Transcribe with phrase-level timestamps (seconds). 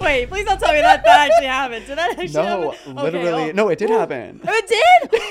[0.00, 1.86] Wait, please don't tell me that that actually happened.
[1.86, 2.94] Did that actually No, happen?
[2.94, 3.28] No, literally.
[3.28, 3.52] Okay, oh.
[3.52, 4.40] No, it did happen.
[4.46, 5.20] Oh, it did?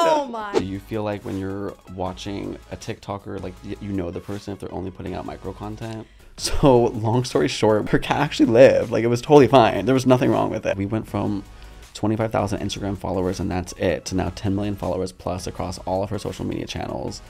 [0.00, 0.58] Oh my.
[0.58, 4.60] Do you feel like when you're watching a TikToker, like you know the person if
[4.60, 6.06] they're only putting out micro content?
[6.38, 8.90] So, long story short, her cat actually lived.
[8.90, 9.84] Like, it was totally fine.
[9.86, 10.76] There was nothing wrong with it.
[10.76, 11.42] We went from
[11.94, 16.10] 25,000 Instagram followers and that's it to now 10 million followers plus across all of
[16.10, 17.20] her social media channels.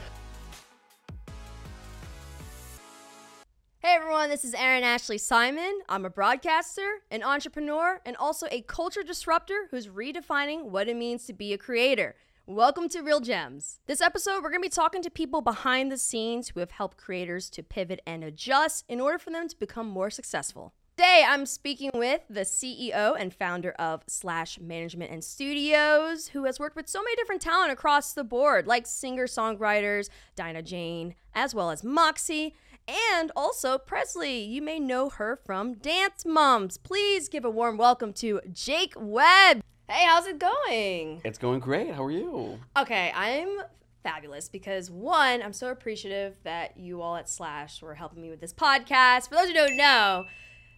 [3.81, 5.83] Hey everyone, this is Erin Ashley Simon.
[5.89, 11.27] I'm a broadcaster, an entrepreneur, and also a culture disruptor who's redefining what it means
[11.27, 12.17] to be a creator.
[12.45, 13.79] Welcome to Real Gems.
[13.87, 16.97] This episode, we're going to be talking to people behind the scenes who have helped
[16.97, 20.75] creators to pivot and adjust in order for them to become more successful.
[20.97, 26.59] Today, I'm speaking with the CEO and founder of Slash Management and Studios, who has
[26.59, 31.55] worked with so many different talent across the board, like singer songwriters, Dinah Jane, as
[31.55, 32.57] well as Moxie,
[32.89, 34.41] and also Presley.
[34.41, 36.79] You may know her from Dance Moms.
[36.79, 39.63] Please give a warm welcome to Jake Webb.
[39.89, 41.21] Hey, how's it going?
[41.25, 41.95] It's going great.
[41.95, 42.59] How are you?
[42.77, 43.61] Okay, I'm
[44.03, 48.41] fabulous because one, I'm so appreciative that you all at Slash were helping me with
[48.41, 49.29] this podcast.
[49.29, 50.25] For those who don't know,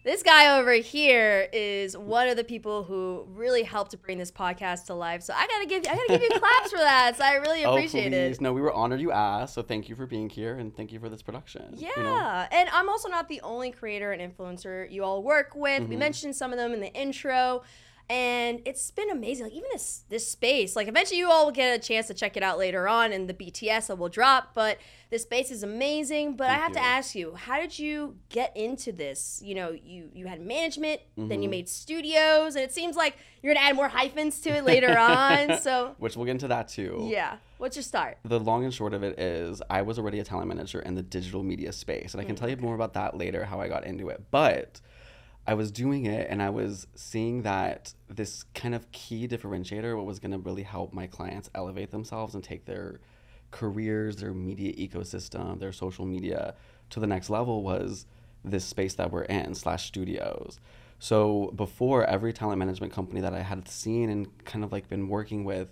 [0.03, 4.31] this guy over here is one of the people who really helped to bring this
[4.31, 5.21] podcast to life.
[5.21, 7.17] So I gotta give I gotta give you claps for that.
[7.17, 8.37] So I really appreciate oh, please.
[8.37, 8.41] it.
[8.41, 9.53] No, we were honored you asked.
[9.53, 11.75] So, thank you for being here and thank you for this production.
[11.77, 12.47] Yeah, you know?
[12.51, 15.81] and I'm also not the only creator and influencer you all work with.
[15.81, 15.89] Mm-hmm.
[15.89, 17.61] We mentioned some of them in the intro,
[18.11, 19.45] and it's been amazing.
[19.45, 22.35] Like even this this space, like eventually you all will get a chance to check
[22.35, 24.53] it out later on in the BTS that will drop.
[24.53, 24.77] But
[25.09, 26.35] this space is amazing.
[26.35, 29.41] But I Thank have to ask you, how did you get into this?
[29.43, 31.51] You know, you you had management, then you Mm-hmm.
[31.51, 35.57] made studios, and it seems like you're gonna add more hyphens to it later on.
[35.59, 37.07] So Which we'll get into that too.
[37.09, 38.17] yeah, what's your start?
[38.23, 41.01] The long and short of it is, I was already a talent manager in the
[41.03, 43.85] digital media space, and I can tell you more about that later, how I got
[43.85, 44.21] into it.
[44.31, 44.81] But
[45.47, 50.05] I was doing it, and I was seeing that this kind of key differentiator, what
[50.05, 52.99] was going to really help my clients elevate themselves and take their
[53.49, 56.53] careers, their media ecosystem, their social media
[56.91, 58.05] to the next level, was
[58.45, 60.59] this space that we're in slash studios.
[60.99, 65.07] So before every talent management company that I had seen and kind of like been
[65.07, 65.69] working with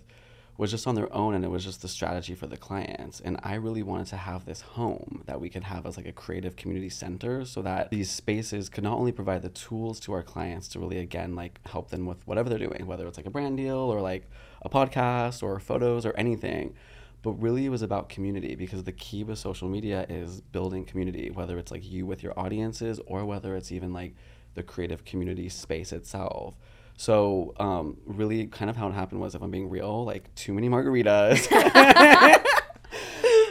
[0.60, 3.18] was just on their own and it was just the strategy for the clients.
[3.18, 6.12] And i really wanted to have this home that we could have as like a
[6.12, 10.22] creative community center so that these spaces could not only provide the tools to our
[10.22, 13.30] clients to really again like help them with whatever they're doing whether it's like a
[13.30, 14.28] brand deal or like
[14.60, 16.74] a podcast or photos or anything
[17.22, 21.30] but really it was about community because the key with social media is building community
[21.30, 24.14] whether it's like you with your audiences or whether it's even like
[24.54, 26.54] the creative community space itself
[27.00, 30.52] so um, really kind of how it happened was if i'm being real like too
[30.52, 31.38] many margaritas.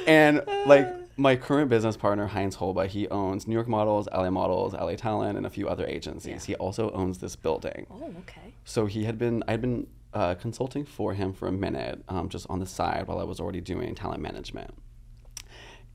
[0.07, 0.87] And like
[1.17, 5.37] my current business partner heinz holba he owns new york models la models la talent
[5.37, 6.45] and a few other agencies.
[6.45, 7.85] He also owns this building.
[7.91, 8.53] Oh, okay.
[8.65, 12.47] so he had been i'd been uh, consulting for him for a minute um, just
[12.49, 14.73] on the side while i was already doing talent management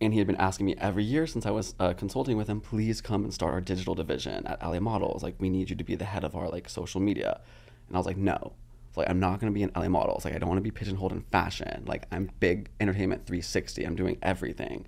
[0.04, 2.60] and he had been asking me every year since I was uh, consulting with him,
[2.60, 5.22] please come and start our digital division at LA Models.
[5.22, 7.40] Like, we need you to be the head of our like social media.
[7.88, 8.52] And I was like, no,
[8.96, 10.24] like I'm not gonna be in LA Models.
[10.24, 11.84] Like, I don't want to be pigeonholed in fashion.
[11.86, 13.84] Like, I'm big entertainment 360.
[13.84, 14.86] I'm doing everything.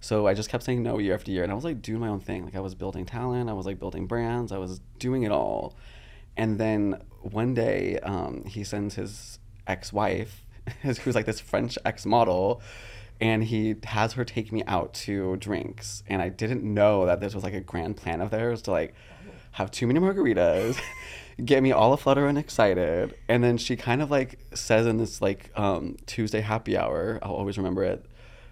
[0.00, 2.08] So I just kept saying no year after year, and I was like doing my
[2.08, 2.44] own thing.
[2.44, 5.76] Like I was building talent, I was like building brands, I was doing it all.
[6.36, 10.46] And then one day, um, he sends his ex-wife,
[10.82, 12.62] who's like this French ex-model,
[13.20, 16.02] and he has her take me out to drinks.
[16.06, 18.94] And I didn't know that this was like a grand plan of theirs to like
[19.52, 20.80] have too many margaritas,
[21.44, 23.14] get me all aflutter and excited.
[23.28, 27.34] And then she kind of like says in this like um, Tuesday happy hour, I'll
[27.34, 28.06] always remember it.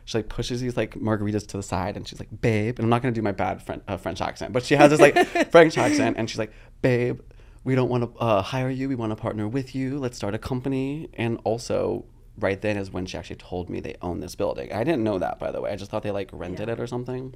[0.05, 2.79] She like pushes these like margaritas to the side and she's like, babe.
[2.79, 5.01] And I'm not gonna do my bad French, uh, French accent, but she has this
[5.01, 5.17] like
[5.51, 6.53] French accent and she's like,
[6.83, 7.21] babe,
[7.65, 8.89] we don't want to uh, hire you.
[8.89, 9.99] We want to partner with you.
[9.99, 11.09] Let's start a company.
[11.15, 12.07] And also,
[12.39, 14.73] right then is when she actually told me they own this building.
[14.73, 15.71] I didn't know that, by the way.
[15.71, 17.35] I just thought they like rented it or something.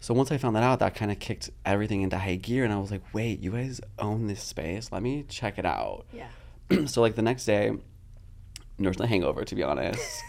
[0.00, 2.72] So once I found that out, that kind of kicked everything into high gear, and
[2.72, 4.90] I was like, "Wait, you guys own this space?
[4.90, 6.86] Let me check it out." Yeah.
[6.86, 7.72] so like the next day,
[8.78, 10.22] nursed a hangover, to be honest.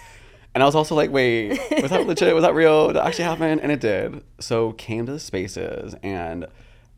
[0.54, 2.36] and I was also like, "Wait, was that legit?
[2.36, 2.88] Was that real?
[2.88, 4.24] Did that actually happen?" And it did.
[4.40, 6.46] So came to the spaces, and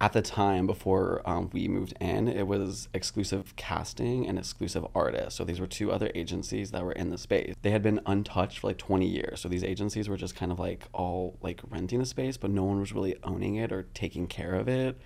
[0.01, 5.35] at the time before um, we moved in, it was exclusive casting and exclusive artists.
[5.35, 7.55] So these were two other agencies that were in the space.
[7.61, 9.39] They had been untouched for like 20 years.
[9.39, 12.65] So these agencies were just kind of like all like renting the space, but no
[12.65, 14.99] one was really owning it or taking care of it.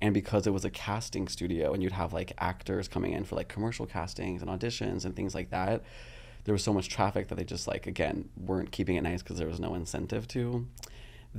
[0.00, 3.34] And because it was a casting studio and you'd have like actors coming in for
[3.34, 5.82] like commercial castings and auditions and things like that,
[6.44, 9.38] there was so much traffic that they just like again weren't keeping it nice because
[9.38, 10.66] there was no incentive to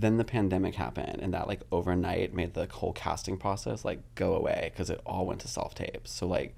[0.02, 4.36] then the pandemic happened and that like overnight made the whole casting process like go
[4.36, 6.56] away because it all went to self tapes so like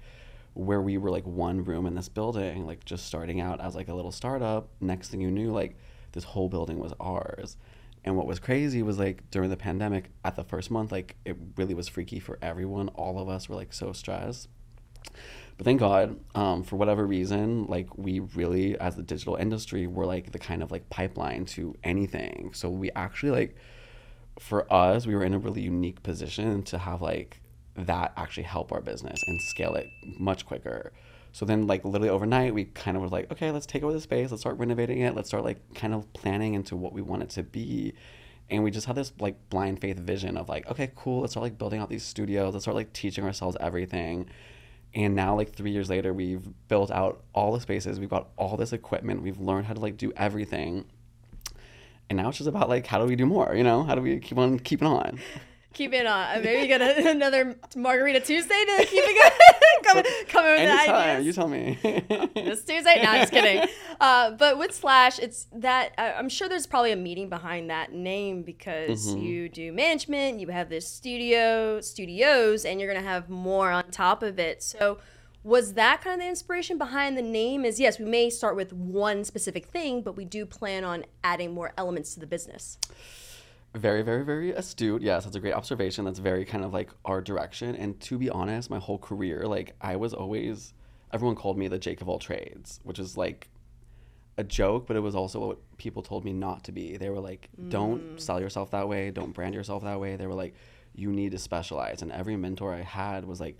[0.54, 3.88] where we were like one room in this building like just starting out as like
[3.88, 5.76] a little startup next thing you knew like
[6.12, 7.56] this whole building was ours.
[8.04, 11.36] And what was crazy was like during the pandemic at the first month like it
[11.56, 12.88] really was freaky for everyone.
[12.88, 14.48] All of us were like so stressed
[15.60, 20.06] but thank God, um, for whatever reason, like we really, as the digital industry, were
[20.06, 22.52] like the kind of like pipeline to anything.
[22.54, 23.56] So we actually like,
[24.38, 27.42] for us, we were in a really unique position to have like
[27.76, 30.94] that actually help our business and scale it much quicker.
[31.32, 34.00] So then, like literally overnight, we kind of was like, okay, let's take over the
[34.00, 37.22] space, let's start renovating it, let's start like kind of planning into what we want
[37.22, 37.92] it to be.
[38.48, 41.42] And we just had this like blind faith vision of like, okay, cool, let's start
[41.42, 44.30] like building out these studios, let's start like teaching ourselves everything
[44.94, 48.00] and now like three years later we've built out all the spaces.
[48.00, 49.22] We've got all this equipment.
[49.22, 50.84] We've learned how to like do everything.
[52.08, 53.84] And now it's just about like how do we do more you know?
[53.84, 55.20] How do we keep on keeping on
[55.72, 56.42] keep it on.
[56.42, 59.32] Maybe get a, another Margarita Tuesday to keep it
[59.84, 60.04] going.
[60.04, 61.26] come, come in with Anytime, ideas.
[61.26, 61.78] you tell me.
[62.34, 63.00] this Tuesday?
[63.02, 63.68] No, just kidding.
[64.00, 67.92] Uh, but with Slash, it's that I- I'm sure there's probably a meaning behind that
[67.92, 73.70] name because you do management, you have this studio, studios, and you're gonna have more
[73.70, 74.62] on top of it.
[74.62, 74.98] So.
[75.42, 77.64] Was that kind of the inspiration behind the name?
[77.64, 81.54] Is yes, we may start with one specific thing, but we do plan on adding
[81.54, 82.76] more elements to the business.
[83.74, 85.02] Very, very, very astute.
[85.02, 86.04] Yes, that's a great observation.
[86.04, 87.76] That's very kind of like our direction.
[87.76, 90.74] And to be honest, my whole career, like I was always,
[91.12, 93.48] everyone called me the Jake of all trades, which is like
[94.38, 96.96] a joke, but it was also what people told me not to be.
[96.96, 98.20] They were like, don't mm.
[98.20, 100.16] sell yourself that way, don't brand yourself that way.
[100.16, 100.54] They were like,
[100.94, 102.02] you need to specialize.
[102.02, 103.56] And every mentor I had was like,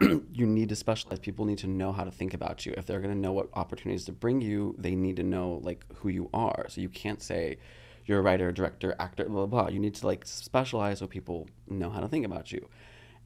[0.00, 1.18] you need to specialize.
[1.18, 2.74] People need to know how to think about you.
[2.76, 5.84] If they're going to know what opportunities to bring you, they need to know like
[5.96, 6.66] who you are.
[6.68, 7.58] So you can't say
[8.06, 9.70] you're a writer, director, actor, blah, blah, blah.
[9.70, 12.68] You need to like specialize so people know how to think about you.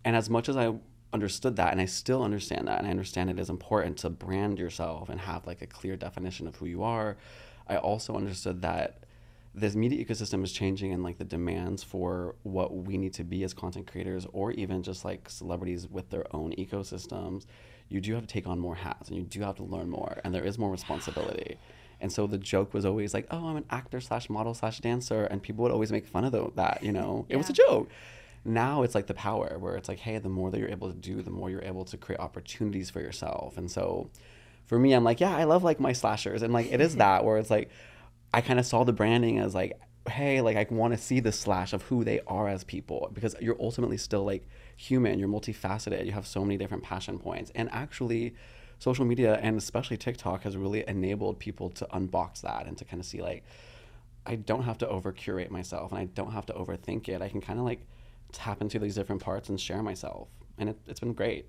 [0.05, 0.75] And as much as I
[1.12, 4.59] understood that, and I still understand that, and I understand it is important to brand
[4.59, 7.17] yourself and have like a clear definition of who you are,
[7.69, 9.05] I also understood that
[9.55, 13.44] this media ecosystem is changing and like the demands for what we need to be
[13.44, 17.47] as content creators or even just like celebrities with their own ecosystems
[17.88, 20.20] you do have to take on more hats and you do have to learn more
[20.25, 21.56] and there is more responsibility
[22.05, 25.25] and so the joke was always like oh i'm an actor slash model slash dancer
[25.25, 27.89] and people would always make fun of tho- that you know it was a joke
[28.45, 30.97] now it's like the power where it's like hey the more that you're able to
[30.97, 34.09] do the more you're able to create opportunities for yourself and so
[34.67, 37.25] for me i'm like yeah i love like my slashers and like it is that
[37.25, 37.71] where it's like
[38.35, 39.79] I kind of saw the branding as like,
[40.11, 43.37] hey, like I want to see the slash of who they are as people because
[43.41, 45.21] you're ultimately still like human.
[45.21, 46.05] You're multifaceted.
[46.05, 47.53] You have so many different passion points.
[47.55, 48.35] And actually,
[48.84, 53.00] social media and especially TikTok has really enabled people to unbox that and to kind
[53.00, 53.42] of see like,
[54.26, 57.22] I don't have to over curate myself and I don't have to overthink it.
[57.22, 57.81] I can kind of like
[58.32, 60.28] tap into these different parts and share myself.
[60.58, 61.48] And it, it's been great.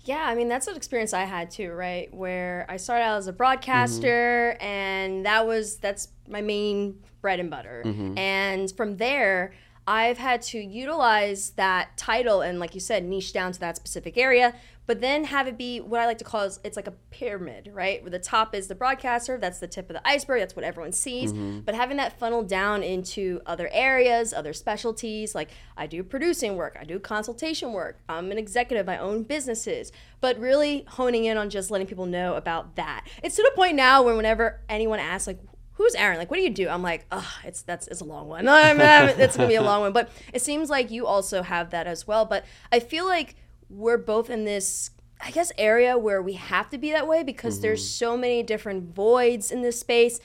[0.00, 2.12] Yeah, I mean that's an experience I had too, right?
[2.12, 4.64] Where I started out as a broadcaster, mm-hmm.
[4.64, 7.82] and that was that's my main bread and butter.
[7.84, 8.18] Mm-hmm.
[8.18, 9.54] And from there,
[9.86, 14.16] I've had to utilize that title and, like you said, niche down to that specific
[14.16, 14.54] area,
[14.86, 17.70] but then have it be what I like to call is it's like a pyramid,
[17.72, 18.02] right?
[18.02, 20.92] Where the top is the broadcaster, that's the tip of the iceberg, that's what everyone
[20.92, 21.32] sees.
[21.32, 21.60] Mm-hmm.
[21.60, 26.76] But having that funnel down into other areas, other specialties, like I do producing work,
[26.78, 31.50] I do consultation work, I'm an executive, I own businesses, but really honing in on
[31.50, 33.06] just letting people know about that.
[33.22, 35.40] It's to the point now where whenever anyone asks, like,
[35.74, 36.18] who's Erin?
[36.18, 36.68] Like, what do you do?
[36.68, 38.44] I'm like, oh, it's that's it's a long one.
[39.18, 39.92] It's gonna be a long one.
[39.92, 42.24] But it seems like you also have that as well.
[42.24, 43.36] But I feel like
[43.68, 44.90] we're both in this,
[45.20, 48.94] I guess, area where we have to be that way because there's so many different
[48.94, 50.20] voids in this space.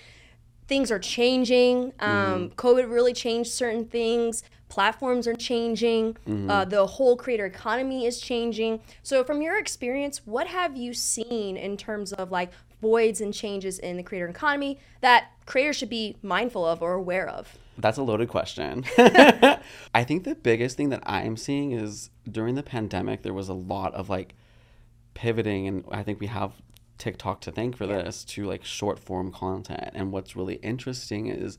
[0.67, 1.93] Things are changing.
[2.00, 4.43] Um, COVID really changed certain things.
[4.67, 6.15] Platforms are changing.
[6.50, 8.81] Uh, the whole creator economy is changing.
[9.01, 13.79] So, from your experience, what have you seen in terms of like voids and changes
[13.79, 17.58] in the creator economy that creators should be mindful of or aware of?
[17.79, 18.83] That's a loaded question.
[18.98, 23.53] I think the biggest thing that I'm seeing is during the pandemic, there was a
[23.53, 24.36] lot of like
[25.13, 26.53] pivoting, and I think we have
[26.98, 29.91] TikTok to thank for this to like short form content.
[29.93, 31.57] And what's really interesting is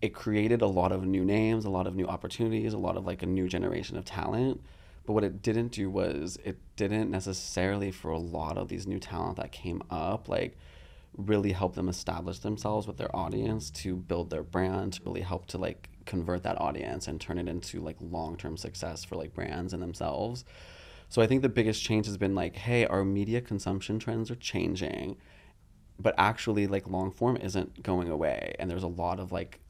[0.00, 3.06] it created a lot of new names, a lot of new opportunities, a lot of
[3.06, 4.62] like a new generation of talent.
[5.04, 8.98] But what it didn't do was it didn't necessarily for a lot of these new
[8.98, 10.56] talent that came up, like
[11.16, 15.46] really help them establish themselves with their audience to build their brand, to really help
[15.46, 19.72] to like convert that audience and turn it into like long-term success for like brands
[19.72, 20.44] and themselves.
[21.08, 24.36] So I think the biggest change has been like, hey, our media consumption trends are
[24.36, 25.16] changing,
[25.98, 29.60] but actually like long form isn't going away and there's a lot of like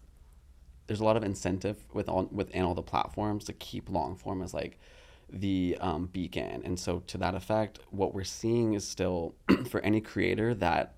[0.87, 4.43] there's a lot of incentive with all within all the platforms to keep long form
[4.43, 4.79] as like
[5.29, 6.63] the um, beacon.
[6.65, 9.35] And so to that effect, what we're seeing is still
[9.69, 10.95] for any creator that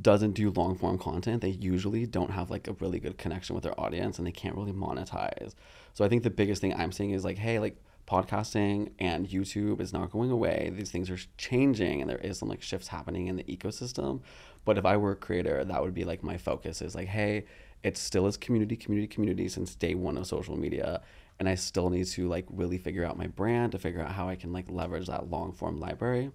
[0.00, 3.64] doesn't do long form content, they usually don't have like a really good connection with
[3.64, 5.54] their audience and they can't really monetize.
[5.94, 7.76] So I think the biggest thing I'm seeing is like, hey, like
[8.08, 10.72] podcasting and YouTube is not going away.
[10.74, 14.20] These things are changing and there is some like shifts happening in the ecosystem.
[14.64, 17.44] But if I were a creator, that would be like my focus is like, hey,
[17.82, 21.02] it still is community, community, community since day one of social media.
[21.38, 24.28] And I still need to like really figure out my brand to figure out how
[24.28, 26.30] I can like leverage that long form library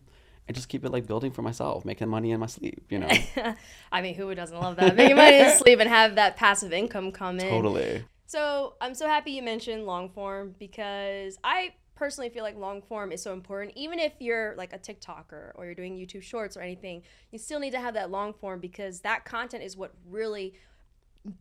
[0.48, 3.10] and just keep it like building for myself, making money in my sleep, you know?
[3.92, 4.96] I mean, who doesn't love that?
[4.96, 7.50] Making money in sleep and have that passive income come in.
[7.50, 8.04] Totally.
[8.28, 13.12] So I'm so happy you mentioned long form because I personally feel like long form
[13.12, 13.74] is so important.
[13.76, 17.60] Even if you're like a TikToker or you're doing YouTube shorts or anything, you still
[17.60, 20.54] need to have that long form because that content is what really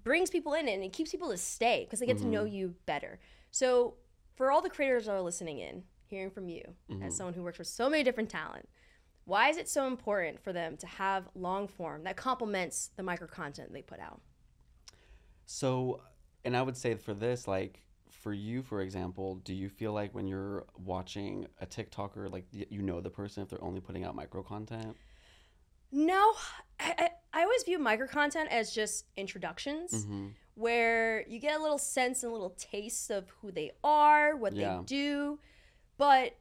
[0.03, 2.27] brings people in and it keeps people to stay because they get mm-hmm.
[2.27, 3.21] to know you better.
[3.51, 3.95] So
[4.35, 7.03] for all the creators that are listening in, hearing from you mm-hmm.
[7.03, 8.69] as someone who works with so many different talent,
[9.27, 13.27] why is it so important for them to have long form that complements the micro
[13.27, 14.21] content they put out?
[15.45, 16.01] So,
[16.45, 20.15] and I would say for this, like for you, for example, do you feel like
[20.15, 24.15] when you're watching a TikToker, like you know the person if they're only putting out
[24.15, 24.97] micro content?
[25.91, 26.35] No,
[26.79, 30.29] I, I, I always view micro content as just introductions mm-hmm.
[30.55, 34.55] where you get a little sense and a little taste of who they are, what
[34.55, 34.79] yeah.
[34.79, 35.39] they do.
[35.99, 36.37] But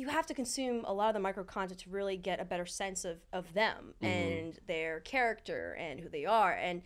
[0.00, 2.64] you have to consume a lot of the micro content to really get a better
[2.64, 4.06] sense of, of them mm-hmm.
[4.06, 6.82] and their character and who they are and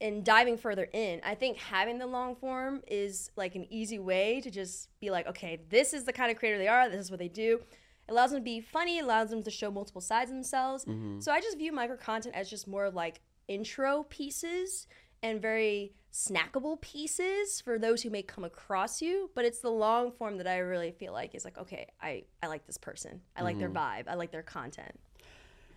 [0.00, 4.40] in diving further in i think having the long form is like an easy way
[4.40, 7.10] to just be like okay this is the kind of creator they are this is
[7.10, 7.60] what they do
[8.08, 10.84] it allows them to be funny it allows them to show multiple sides of themselves
[10.84, 11.20] mm-hmm.
[11.20, 14.86] so i just view micro content as just more like intro pieces
[15.22, 20.10] and very snackable pieces for those who may come across you but it's the long
[20.10, 23.20] form that i really feel like is like okay i i like this person.
[23.36, 23.60] I like mm-hmm.
[23.60, 24.04] their vibe.
[24.08, 24.98] I like their content.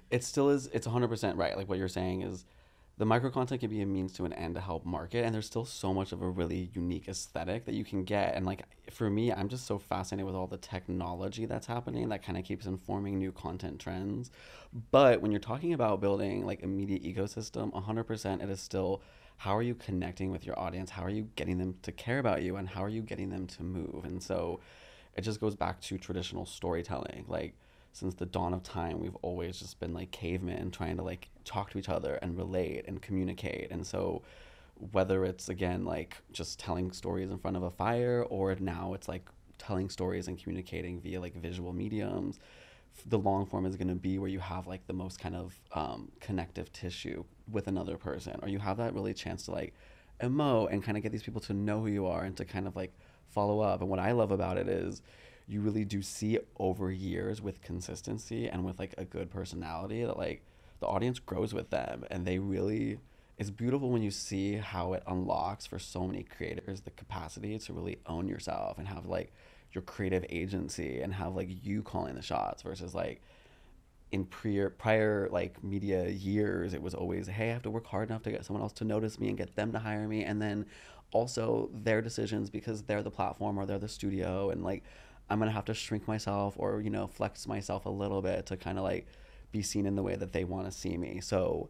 [0.09, 1.57] It still is it's 100% right.
[1.57, 2.45] Like what you're saying is
[2.97, 5.45] the micro content can be a means to an end to help market and there's
[5.45, 8.35] still so much of a really unique aesthetic that you can get.
[8.35, 12.23] And like for me i'm just so fascinated with all the technology that's happening that
[12.23, 14.31] kind of keeps informing new content trends.
[14.91, 19.01] But when you're talking about building like a media ecosystem 100% it is still
[19.39, 20.89] how are you connecting with your audience?
[20.89, 22.57] How are you getting them to care about you?
[22.57, 24.03] And how are you getting them to move?
[24.03, 24.59] And so
[25.15, 27.23] it just goes back to traditional storytelling.
[27.25, 27.55] Like,
[27.93, 31.69] since the dawn of time, we've always just been like cavemen trying to like talk
[31.71, 33.71] to each other and relate and communicate.
[33.71, 34.23] And so,
[34.91, 39.07] whether it's again like just telling stories in front of a fire, or now it's
[39.07, 42.39] like telling stories and communicating via like visual mediums,
[43.07, 45.59] the long form is going to be where you have like the most kind of
[45.73, 49.73] um, connective tissue with another person or you have that really chance to like
[50.21, 52.67] emote and kind of get these people to know who you are and to kind
[52.67, 52.91] of like
[53.27, 53.81] follow up.
[53.81, 55.01] And what i love about it is
[55.47, 60.17] you really do see over years with consistency and with like a good personality that
[60.17, 60.43] like
[60.79, 62.05] the audience grows with them.
[62.11, 62.99] And they really
[63.37, 67.73] it's beautiful when you see how it unlocks for so many creators the capacity to
[67.73, 69.31] really own yourself and have like
[69.73, 73.21] your creative agency and have like you calling the shots versus like
[74.11, 78.09] in prior prior like media years it was always hey i have to work hard
[78.09, 80.23] enough to get someone else to notice me and get them to hire me.
[80.23, 80.65] And then
[81.11, 84.83] also their decisions because they're the platform or they're the studio and like
[85.29, 88.55] i'm gonna have to shrink myself or you know flex myself a little bit to
[88.57, 89.07] kind of like
[89.51, 91.19] be seen in the way that they want to see me.
[91.21, 91.69] So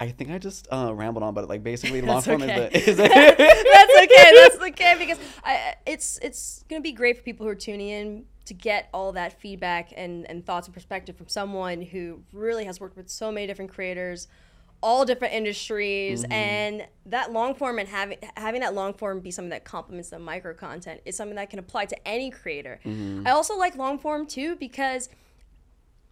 [0.00, 2.70] I think I just uh, rambled on, but like basically, long form okay.
[2.72, 2.90] is the.
[2.90, 4.32] Is that's okay.
[4.34, 8.24] That's okay because I, it's it's gonna be great for people who are tuning in
[8.46, 12.80] to get all that feedback and and thoughts and perspective from someone who really has
[12.80, 14.28] worked with so many different creators,
[14.82, 16.32] all different industries, mm-hmm.
[16.32, 20.18] and that long form and having having that long form be something that complements the
[20.18, 22.80] micro content is something that can apply to any creator.
[22.84, 23.26] Mm-hmm.
[23.26, 25.08] I also like long form too because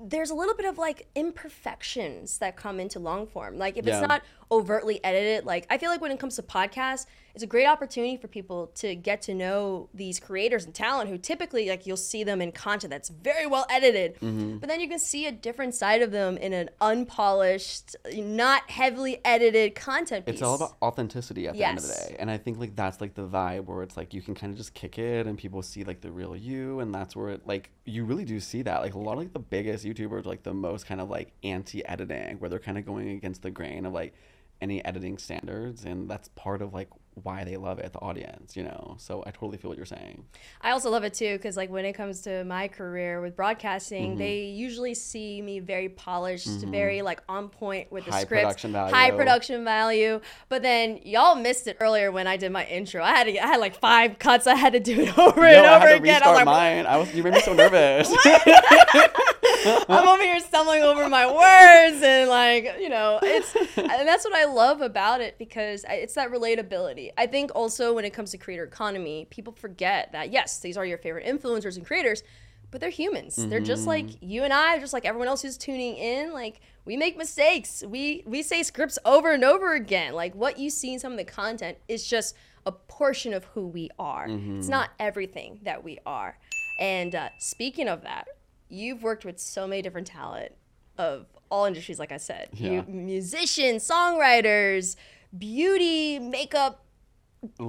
[0.04, 3.59] there's a little bit of like imperfections that come into long form.
[3.59, 3.99] Like if yeah.
[3.99, 7.47] it's not overtly edited, like I feel like when it comes to podcasts, it's a
[7.47, 11.87] great opportunity for people to get to know these creators and talent who typically like
[11.87, 14.59] you'll see them in content that's very well edited mm-hmm.
[14.59, 19.21] but then you can see a different side of them in an unpolished not heavily
[19.25, 20.35] edited content piece.
[20.35, 21.69] it's all about authenticity at the yes.
[21.69, 24.12] end of the day and i think like that's like the vibe where it's like
[24.12, 26.95] you can kind of just kick it and people see like the real you and
[26.95, 29.39] that's where it like you really do see that like a lot of like the
[29.39, 33.43] biggest youtubers like the most kind of like anti-editing where they're kind of going against
[33.43, 34.15] the grain of like
[34.61, 38.62] any editing standards and that's part of like why they love it, the audience, you
[38.64, 38.95] know.
[38.99, 40.25] So I totally feel what you're saying.
[40.62, 44.11] I also love it too because like when it comes to my career with broadcasting,
[44.11, 44.19] Mm-hmm.
[44.19, 48.73] they usually see me very polished, very like on point with the High scripts, production
[48.73, 48.95] value.
[48.95, 50.21] high production value.
[50.49, 53.02] But then y'all missed it earlier when I did my intro.
[53.02, 54.47] I had to, I had like five cuts.
[54.47, 56.14] I had to do it over and Yo, I over had to again.
[56.14, 56.87] I restart was like, mine.
[56.87, 58.09] I was you made me so nervous.
[59.88, 64.35] I'm over here stumbling over my words and like you know it's and that's what
[64.35, 67.11] I love about it because it's that relatability.
[67.16, 70.85] I think also when it comes to creator economy, people forget that yes, these are
[70.85, 72.23] your favorite influencers and creators,
[72.71, 73.37] but they're humans.
[73.37, 76.33] They're just like you and I, just like everyone else who's tuning in.
[76.33, 77.85] Like we make mistakes.
[77.87, 80.14] We we say scripts over and over again.
[80.14, 82.35] Like what you see in some of the content is just
[82.66, 84.26] a portion of who we are.
[84.59, 86.38] It's not everything that we are.
[86.78, 88.26] And uh, speaking of that,
[88.73, 90.52] you've worked with so many different talent
[90.99, 92.49] of all industries, like I said.
[92.52, 92.71] Yeah.
[92.71, 94.97] You musicians, songwriters,
[95.37, 96.85] beauty, makeup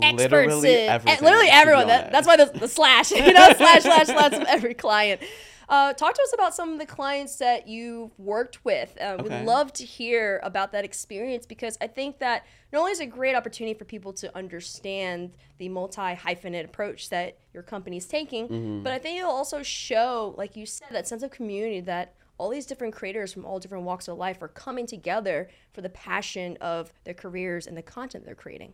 [0.02, 1.24] experts, literally in- everything.
[1.24, 1.88] literally everyone.
[1.88, 5.22] That, that's why the, the slash, you know, slash, slash, slash of every client.
[5.70, 8.96] Uh, talk to us about some of the clients that you've worked with.
[9.00, 9.24] Uh, Okay.
[9.40, 13.04] We'd love to hear about that experience because I think that not only is it
[13.04, 18.06] a great opportunity for people to understand the multi hyphenate approach that your company is
[18.06, 18.84] taking, Mm-hmm.
[18.84, 22.50] but I think it'll also show, like you said, that sense of community that all
[22.50, 26.58] these different creators from all different walks of life are coming together for the passion
[26.60, 28.74] of their careers and the content they're creating.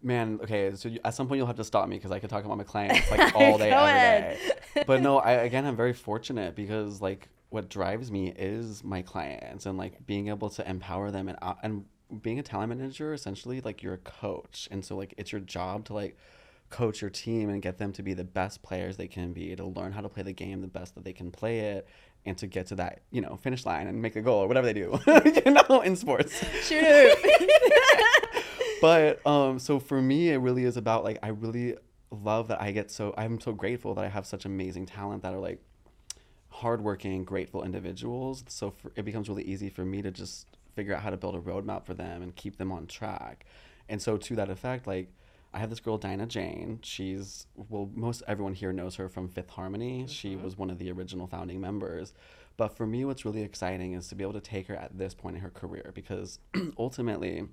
[0.00, 2.30] Man, okay, so you, at some point you'll have to stop me because I could
[2.30, 4.38] talk about my clients like all day, every
[4.76, 4.84] day.
[4.86, 9.66] But no, I again, I'm very fortunate because like what drives me is my clients
[9.66, 11.84] and like being able to empower them and uh, and
[12.22, 15.84] being a talent manager essentially like you're a coach and so like it's your job
[15.84, 16.16] to like
[16.70, 19.64] coach your team and get them to be the best players they can be to
[19.64, 21.88] learn how to play the game the best that they can play it
[22.26, 24.66] and to get to that you know finish line and make a goal or whatever
[24.66, 24.98] they do
[25.46, 27.14] you know in sports Shoot.
[28.80, 31.76] But um so for me it really is about like i really
[32.10, 35.34] love that i get so i'm so grateful that i have such amazing talent that
[35.34, 35.60] are like
[36.58, 38.44] hardworking grateful individuals.
[38.48, 41.34] So for, it becomes really easy for me to just figure out how to build
[41.34, 43.46] a roadmap for them and keep them on track.
[43.88, 45.08] And so to that effect like
[45.54, 46.78] i have this girl dinah jane.
[46.82, 50.06] She's well most everyone here knows her from fifth harmony.
[50.08, 52.12] She was one of the original founding members.
[52.56, 55.14] But for me what's really exciting is to be able to take her at this
[55.14, 56.40] point in her career because
[56.78, 57.46] ultimately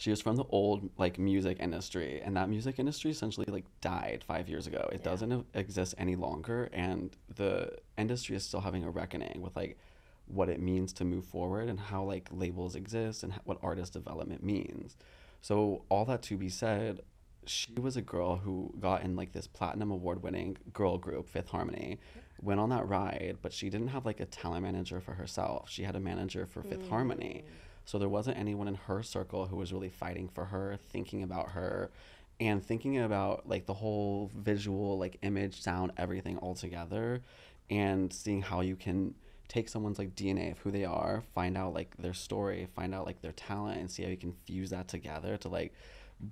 [0.00, 4.24] she was from the old like music industry and that music industry essentially like died
[4.26, 4.88] five years ago.
[4.90, 9.54] It doesn't e- exist any longer and the industry is still having a reckoning with
[9.54, 9.78] like
[10.24, 14.42] what it means to move forward and how like labels exist and what artist development
[14.42, 14.96] means.
[15.42, 17.02] So all that to be said
[17.44, 21.50] she was a girl who got in like this platinum award winning girl group fifth
[21.50, 22.46] harmony mm-hmm.
[22.46, 25.68] went on that ride but she didn't have like a talent manager for herself.
[25.68, 26.88] She had a manager for fifth mm.
[26.88, 27.44] harmony
[27.84, 31.50] so there wasn't anyone in her circle who was really fighting for her thinking about
[31.50, 31.90] her
[32.38, 37.20] and thinking about like the whole visual like image sound everything all together
[37.68, 39.14] and seeing how you can
[39.48, 43.04] take someone's like dna of who they are find out like their story find out
[43.04, 45.72] like their talent and see how you can fuse that together to like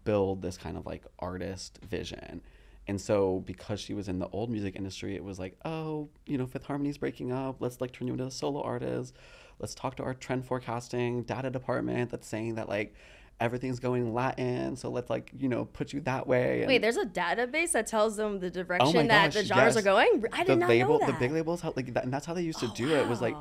[0.05, 2.43] build this kind of like artist vision.
[2.87, 6.39] And so because she was in the old music industry, it was like, oh, you
[6.39, 7.57] know, Fifth Harmony's breaking up.
[7.61, 9.15] Let's like turn you into a solo artist.
[9.59, 12.95] Let's talk to our trend forecasting data department that's saying that like
[13.41, 14.77] everything's going Latin.
[14.77, 16.61] So let's like, you know, put you that way.
[16.61, 19.45] And Wait, there's a database that tells them the oh direction Oh that gosh, the
[19.45, 19.77] genres yes.
[19.77, 20.25] are going.
[20.33, 21.13] I did the not label, know that.
[21.15, 23.07] the big labels, how like that, and that's how they used to Oh, do it.
[23.09, 23.37] Was like,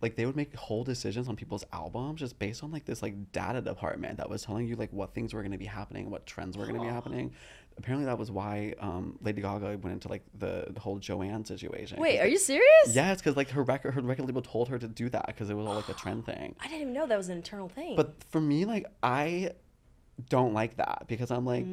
[0.00, 3.32] like they would make whole decisions on people's albums just based on like this like
[3.32, 6.26] data department that was telling you like what things were going to be happening, what
[6.26, 7.32] trends were going to be happening.
[7.78, 12.00] Apparently, that was why um, Lady Gaga went into like the, the whole Joanne situation.
[12.00, 12.66] Wait, are you serious?
[12.94, 15.54] Yes, because like her record, her record label told her to do that because it
[15.54, 16.56] was all like a trend thing.
[16.60, 17.94] I didn't even know that was an internal thing.
[17.96, 19.52] But for me, like I
[20.28, 21.64] don't like that because I'm like,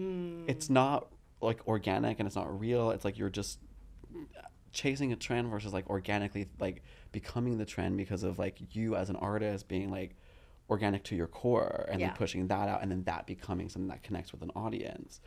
[0.48, 1.08] it's not
[1.42, 2.92] like organic and it's not real.
[2.92, 3.60] It's like you're just
[4.72, 9.10] chasing a trend versus like organically like becoming the trend because of like you as
[9.10, 10.16] an artist being like
[10.70, 12.08] organic to your core and Yeah.
[12.08, 15.22] then pushing that out and then that becoming something that connects with an audience.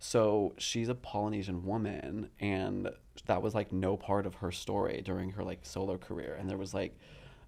[0.00, 2.90] So she's a Polynesian woman and
[3.26, 6.56] that was like no part of her story during her like solo career and there
[6.56, 6.96] was like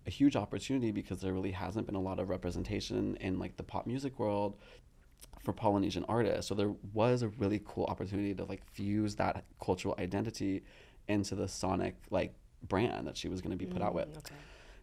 [0.06, 3.62] a huge opportunity because there really hasn't been a lot of representation in like the
[3.62, 4.56] pop music world
[5.42, 6.46] for Polynesian artists.
[6.46, 10.62] So there was a really cool opportunity to like fuse that cultural identity
[11.08, 12.34] into the Sonic like
[12.68, 14.12] brand that she was going to be put out with.
[14.12, 14.34] Mm, okay.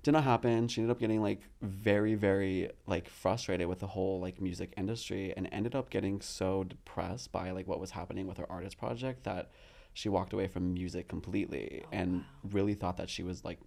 [0.02, 0.68] Did not happen.
[0.68, 5.34] She ended up getting like very very like frustrated with the whole like music industry
[5.36, 9.24] and ended up getting so depressed by like what was happening with her artist project
[9.26, 9.52] that
[9.94, 13.60] she walked away from music completely oh, and really thought that she was like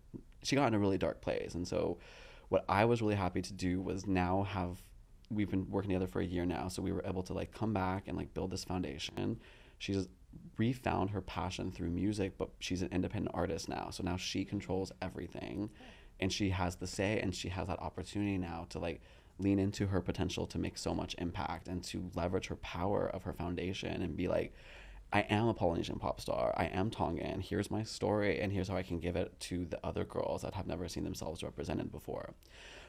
[0.42, 1.54] she got in a really dark place.
[1.54, 1.98] And so
[2.48, 4.82] what I was really happy to do was now have
[5.30, 7.72] we've been working together for a year now, so we were able to like come
[7.72, 9.38] back and like build this foundation.
[9.78, 10.08] She's
[10.56, 13.90] refound her passion through music, but she's an independent artist now.
[13.90, 15.70] So now she controls everything
[16.20, 19.00] and she has the say and she has that opportunity now to like
[19.38, 23.22] lean into her potential to make so much impact and to leverage her power of
[23.24, 24.52] her foundation and be like
[25.14, 26.54] I am a Polynesian pop star.
[26.56, 27.40] I am Tongan.
[27.40, 30.54] Here's my story, and here's how I can give it to the other girls that
[30.54, 32.32] have never seen themselves represented before.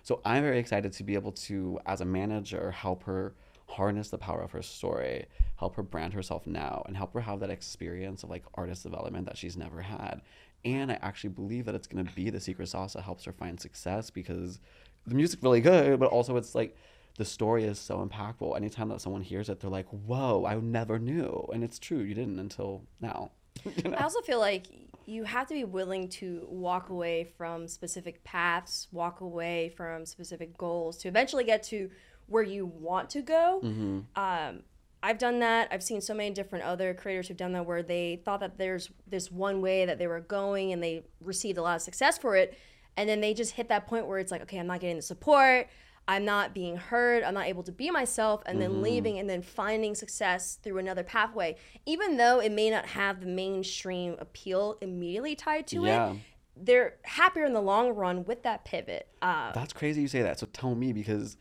[0.04, 3.34] So I'm very excited to be able to, as a manager, help her
[3.68, 5.26] harness the power of her story,
[5.58, 9.26] help her brand herself now, and help her have that experience of like artist development
[9.26, 10.22] that she's never had.
[10.66, 13.60] And I actually believe that it's gonna be the secret sauce that helps her find
[13.60, 14.60] success because
[15.06, 16.76] the music's really good, but also it's like
[17.18, 18.56] the story is so impactful.
[18.56, 22.00] Anytime that someone hears it, they're like, "Whoa, I never knew," and it's true.
[22.00, 23.32] You didn't until now.
[23.66, 23.98] you know?
[23.98, 24.68] I also feel like
[25.06, 30.58] you have to be willing to walk away from specific paths, walk away from specific
[30.58, 31.90] goals to eventually get to
[32.28, 33.62] where you want to go.
[33.64, 34.00] Mm-hmm.
[34.16, 34.64] Um,
[35.04, 35.68] I've done that.
[35.70, 38.90] I've seen so many different other creators who've done that where they thought that there's
[39.06, 42.38] this one way that they were going and they received a lot of success for
[42.38, 42.58] it.
[42.96, 45.02] And then they just hit that point where it's like, okay, I'm not getting the
[45.02, 45.68] support.
[46.08, 47.24] I'm not being heard.
[47.24, 48.44] I'm not able to be myself.
[48.46, 48.82] And then mm-hmm.
[48.82, 51.58] leaving and then finding success through another pathway.
[51.86, 56.12] Even though it may not have the mainstream appeal immediately tied to yeah.
[56.12, 56.18] it,
[56.56, 59.10] they're happier in the long run with that pivot.
[59.22, 60.40] Uh, That's crazy you say that.
[60.40, 61.36] So tell me because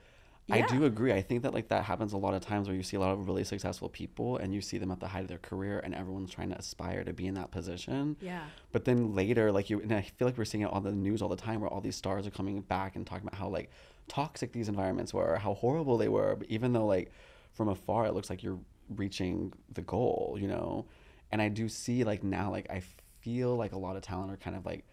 [0.47, 0.57] yeah.
[0.57, 1.13] I do agree.
[1.13, 3.13] I think that like that happens a lot of times where you see a lot
[3.13, 5.95] of really successful people and you see them at the height of their career and
[5.95, 8.17] everyone's trying to aspire to be in that position.
[8.21, 8.43] Yeah.
[8.73, 11.23] But then later, like you, and I feel like we're seeing it on the news
[11.23, 13.71] all the time where all these stars are coming back and talking about how like
[14.09, 16.35] toxic these environments were, how horrible they were.
[16.35, 17.13] But even though like
[17.53, 18.59] from afar it looks like you're
[18.97, 20.87] reaching the goal, you know.
[21.31, 22.83] And I do see like now, like I
[23.21, 24.85] feel like a lot of talent are kind of like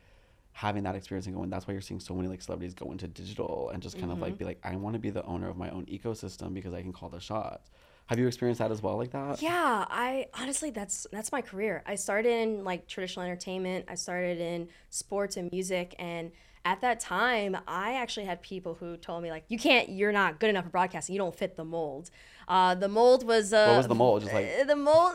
[0.60, 3.08] having that experience and going that's why you're seeing so many like celebrities go into
[3.08, 4.12] digital and just kind mm-hmm.
[4.12, 4.40] of like mm-hmm.
[4.40, 6.92] be like i want to be the owner of my own ecosystem because i can
[6.92, 7.72] call the shots.
[8.08, 9.42] Have you experienced that as well like that?
[9.42, 11.82] Yeah i honestly that's that's my career.
[11.86, 13.86] I started in like traditional entertainment.
[13.88, 16.32] I started in sports and music and
[16.66, 20.42] at that time i actually had people who told me like you can't you're not
[20.42, 21.16] good enough for broadcasting.
[21.16, 22.10] You don't fit the mold.
[22.50, 24.24] Uh, the mold was uh, what was the mold?
[24.24, 25.14] Just like the mold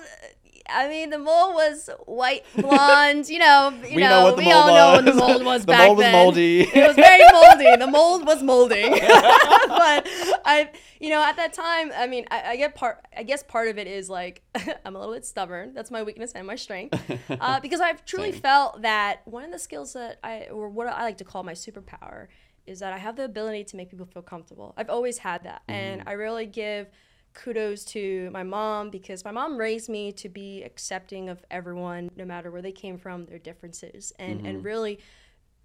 [0.68, 3.29] I mean, the mole was white, blonde.
[3.29, 4.74] You know, you we know, know what the we all was.
[4.74, 6.12] know what the mold was the back mold was then.
[6.12, 6.61] moldy.
[6.74, 7.77] It was very moldy.
[7.77, 8.90] The mold was molding.
[8.90, 10.09] but
[10.44, 13.05] I, you know, at that time, I mean, I, I, get part.
[13.16, 14.42] I guess part of it is like
[14.85, 15.74] I'm a little bit stubborn.
[15.74, 16.98] That's my weakness and my strength.
[17.29, 18.40] Uh, because I've truly Same.
[18.40, 21.53] felt that one of the skills that I, or what I like to call my
[21.53, 22.29] superpower,
[22.66, 24.74] is that I have the ability to make people feel comfortable.
[24.77, 25.74] I've always had that, mm.
[25.74, 26.88] and I really give
[27.35, 32.25] kudos to my mom because my mom raised me to be accepting of everyone no
[32.25, 34.47] matter where they came from their differences and mm-hmm.
[34.47, 34.99] and really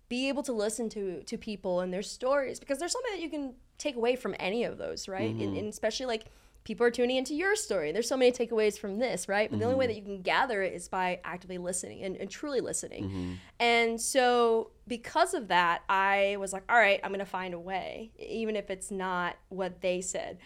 [0.09, 3.29] be able to listen to to people and their stories because there's something that you
[3.29, 5.43] can take away from any of those right mm-hmm.
[5.43, 6.25] and, and, especially like
[6.63, 9.61] people are tuning into your story there's so many takeaways from this right but mm-hmm.
[9.61, 9.93] the only way mm-hmm.
[9.93, 13.33] that you can gather it is by actively listening and, and truly listening mm-hmm.
[13.59, 18.11] and so because of that i was like all right i'm gonna find a way
[18.17, 20.39] even if it's not what they said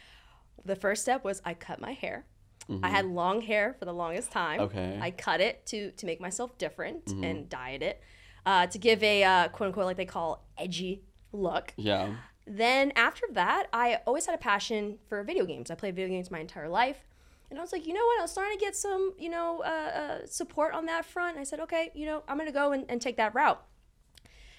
[0.66, 2.26] the first step was I cut my hair.
[2.70, 2.86] Mm-hmm.
[2.86, 4.62] I had long hair for the longest time.
[4.62, 4.98] Okay.
[5.02, 7.24] I cut it to to make myself different mm-hmm.
[7.24, 8.02] and dyed it
[8.46, 11.74] uh, to give a uh, quote unquote like they call edgy look.
[11.78, 12.16] Yeah.
[12.46, 15.72] Then after that, I always had a passion for video games.
[15.72, 17.06] I played video games my entire life.
[17.50, 18.20] And I was like, you know what?
[18.20, 21.38] I was starting to get some, you know, uh, uh support on that front.
[21.38, 23.64] I said, okay, you know, I'm going to go and, and take that route.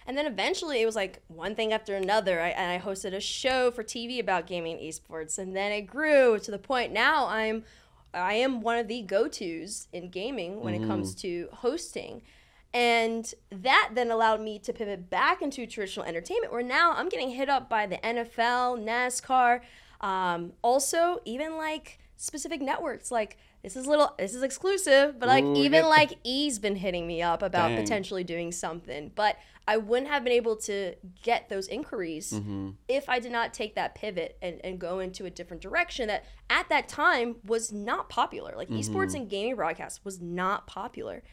[0.06, 2.40] And then eventually it was like one thing after another.
[2.40, 5.38] I, and I hosted a show for TV about gaming and esports.
[5.38, 7.64] And then it grew to the point now I'm
[8.12, 10.84] I am one of the go-tos in gaming when mm-hmm.
[10.84, 12.22] it comes to hosting.
[12.72, 17.30] And that then allowed me to pivot back into traditional entertainment where now I'm getting
[17.30, 19.60] hit up by the NFL, NASCAR,
[20.00, 25.42] um, also even like specific networks like this is little this is exclusive but like
[25.42, 27.80] Ooh, even like e's been hitting me up about Dang.
[27.80, 32.70] potentially doing something but i wouldn't have been able to get those inquiries mm-hmm.
[32.86, 36.26] if i did not take that pivot and, and go into a different direction that
[36.50, 38.78] at that time was not popular like mm-hmm.
[38.78, 41.24] esports and gaming broadcast was not popular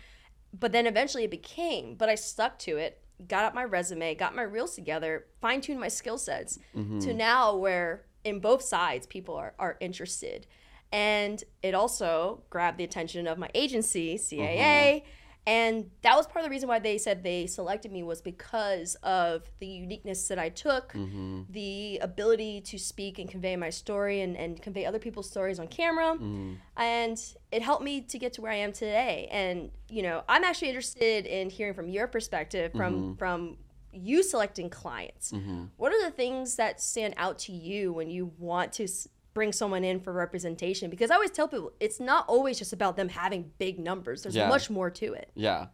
[0.57, 4.33] but then eventually it became but i stuck to it got up my resume got
[4.33, 6.97] my reels together fine-tuned my skill sets mm-hmm.
[6.99, 10.47] to now where in both sides people are, are interested
[10.91, 14.97] and it also grabbed the attention of my agency, CAA.
[14.97, 15.05] Uh-huh.
[15.47, 18.93] And that was part of the reason why they said they selected me was because
[19.01, 21.41] of the uniqueness that I took, mm-hmm.
[21.49, 25.67] the ability to speak and convey my story and, and convey other people's stories on
[25.67, 26.15] camera.
[26.15, 26.57] Mm.
[26.77, 27.19] And
[27.51, 29.27] it helped me to get to where I am today.
[29.31, 33.13] And, you know, I'm actually interested in hearing from your perspective, from mm-hmm.
[33.15, 33.57] from
[33.93, 35.31] you selecting clients.
[35.31, 35.65] Mm-hmm.
[35.77, 38.87] What are the things that stand out to you when you want to
[39.33, 40.89] bring someone in for representation?
[40.89, 44.23] Because I always tell people it's not always just about them having big numbers.
[44.23, 44.49] There's Yeah.
[44.49, 45.29] much more to it.
[45.35, 45.67] Yeah.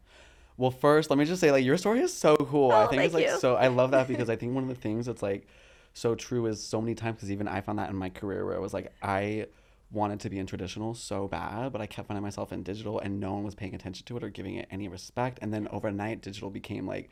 [0.57, 2.71] Well, first, let me just say, like, your story is so cool.
[2.71, 3.37] Oh, I think it's like you.
[3.39, 3.55] so.
[3.55, 5.47] I love that because I think one of the things that's like
[5.93, 8.55] so true is so many times because even I found that in my career where
[8.55, 9.47] it was like I
[9.91, 13.19] wanted to be in traditional so bad, but I kept finding myself in digital and
[13.19, 15.39] no one was paying attention to it or giving it any respect.
[15.41, 17.09] And then overnight, digital became like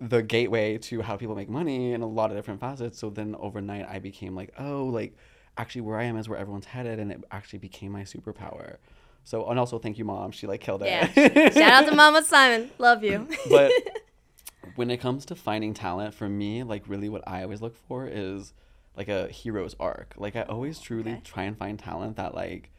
[0.00, 2.98] the gateway to how people make money in a lot of different facets.
[2.98, 5.16] So then overnight, I became like, oh, like
[5.58, 8.76] actually where I am is where everyone's headed, and it actually became my superpower.
[9.24, 10.30] So and also thank you, mom.
[10.32, 10.86] She like killed it.
[10.88, 11.50] Yeah.
[11.50, 12.70] Shout out to Mama Simon.
[12.78, 13.26] Love you.
[13.50, 13.72] but
[14.76, 18.06] when it comes to finding talent for me like really what i always look for
[18.06, 18.52] is
[18.96, 21.20] like a hero's arc like i always truly Okay.
[21.22, 22.70] try and find talent that like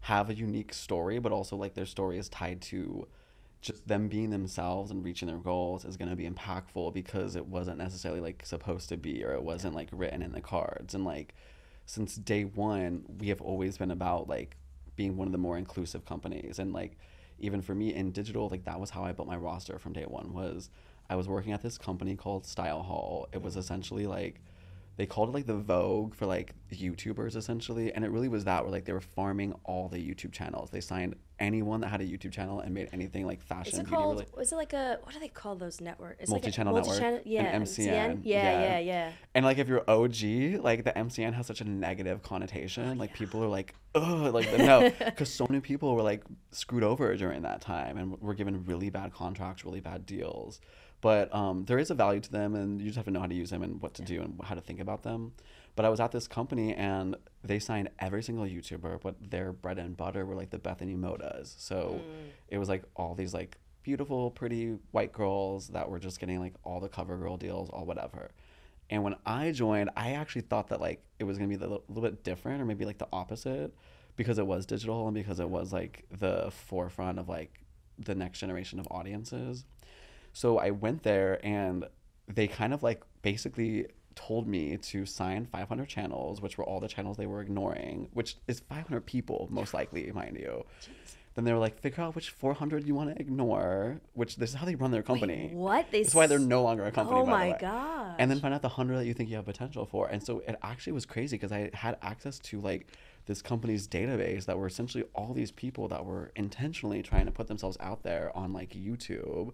[0.00, 3.06] have a unique story but also like their story is tied to
[3.62, 7.46] just them being themselves and reaching their goals is going to be impactful because it
[7.46, 11.04] wasn't necessarily like supposed to be or it wasn't like written in the cards and
[11.04, 11.34] like
[11.88, 14.58] since day one we have always been about like
[14.94, 16.58] being one of the more inclusive companies.
[16.58, 16.98] And like
[17.38, 20.02] even for me in digital like that was how i built my roster from day
[20.02, 20.70] one was
[21.08, 23.26] i was working at this company called StyleHaul.
[23.32, 23.58] It was mm.
[23.58, 24.42] essentially like
[24.98, 28.62] they called it like the vogue for like youtubers essentially and it really was that
[28.62, 32.04] where like they were farming all the youtube channels they signed anyone that had a
[32.04, 34.14] youtube channel and made anything like fashion Is it called?
[34.16, 36.22] related Is it like a what do they call those networks?
[36.22, 38.60] It's Multi-channel like a, network, multi-channel- Yeah, an MCN, Yeah, yeah.
[38.60, 39.12] yeah, yeah.
[39.36, 42.88] And like if you're OG, like the MCN has such a negative connotation.
[42.90, 46.82] Oh, like people are like, ugh, like no, because so many people were like screwed
[46.82, 50.60] over during that time and were given really bad contracts, really bad deals.
[51.00, 53.26] But um, there is a value to them, and you just have to know how
[53.26, 55.32] to use them and what to do and how to think about them.
[55.76, 59.78] But I was at this company and they signed every single YouTuber, but their bread
[59.78, 61.54] and butter were like the Bethany Motas.
[61.56, 62.00] So
[62.48, 66.54] it was like all these like beautiful, pretty white girls that were just getting like
[66.64, 68.32] all the cover girl deals, all whatever.
[68.90, 71.84] And when I joined, I actually thought that like it was gonna be a little,
[71.88, 73.72] little bit different or maybe like the opposite
[74.16, 77.60] because it was digital and because it was like the forefront of like
[77.98, 79.64] the next generation of audiences.
[80.38, 81.84] So I went there and
[82.28, 86.86] they kind of like basically told me to sign 500 channels, which were all the
[86.86, 90.64] channels they were ignoring, which is 500 people, most likely, mind you.
[91.34, 94.54] Then they were like, figure out which 400 you want to ignore, which this is
[94.54, 95.50] how they run their company.
[95.52, 96.02] What they?
[96.04, 97.18] That's why they're no longer a company.
[97.18, 98.14] Oh by my god.
[98.20, 100.06] And then find out the hundred that you think you have potential for.
[100.06, 102.86] And so it actually was crazy because I had access to like
[103.26, 107.48] this company's database that were essentially all these people that were intentionally trying to put
[107.48, 109.52] themselves out there on like YouTube.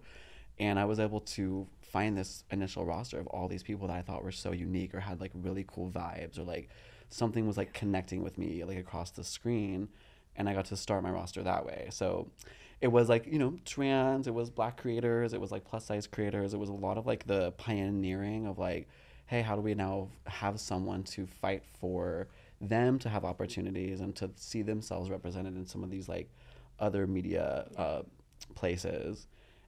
[0.59, 4.01] And I was able to find this initial roster of all these people that I
[4.01, 6.69] thought were so unique or had like really cool vibes or like
[7.09, 9.89] something was like connecting with me like across the screen.
[10.35, 11.87] And I got to start my roster that way.
[11.91, 12.29] So
[12.81, 16.07] it was like, you know, trans, it was black creators, it was like plus size
[16.07, 18.89] creators, it was a lot of like the pioneering of like,
[19.27, 22.27] hey, how do we now have someone to fight for
[22.61, 26.29] them to have opportunities and to see themselves represented in some of these like
[26.79, 28.01] other media uh,
[28.53, 29.27] places.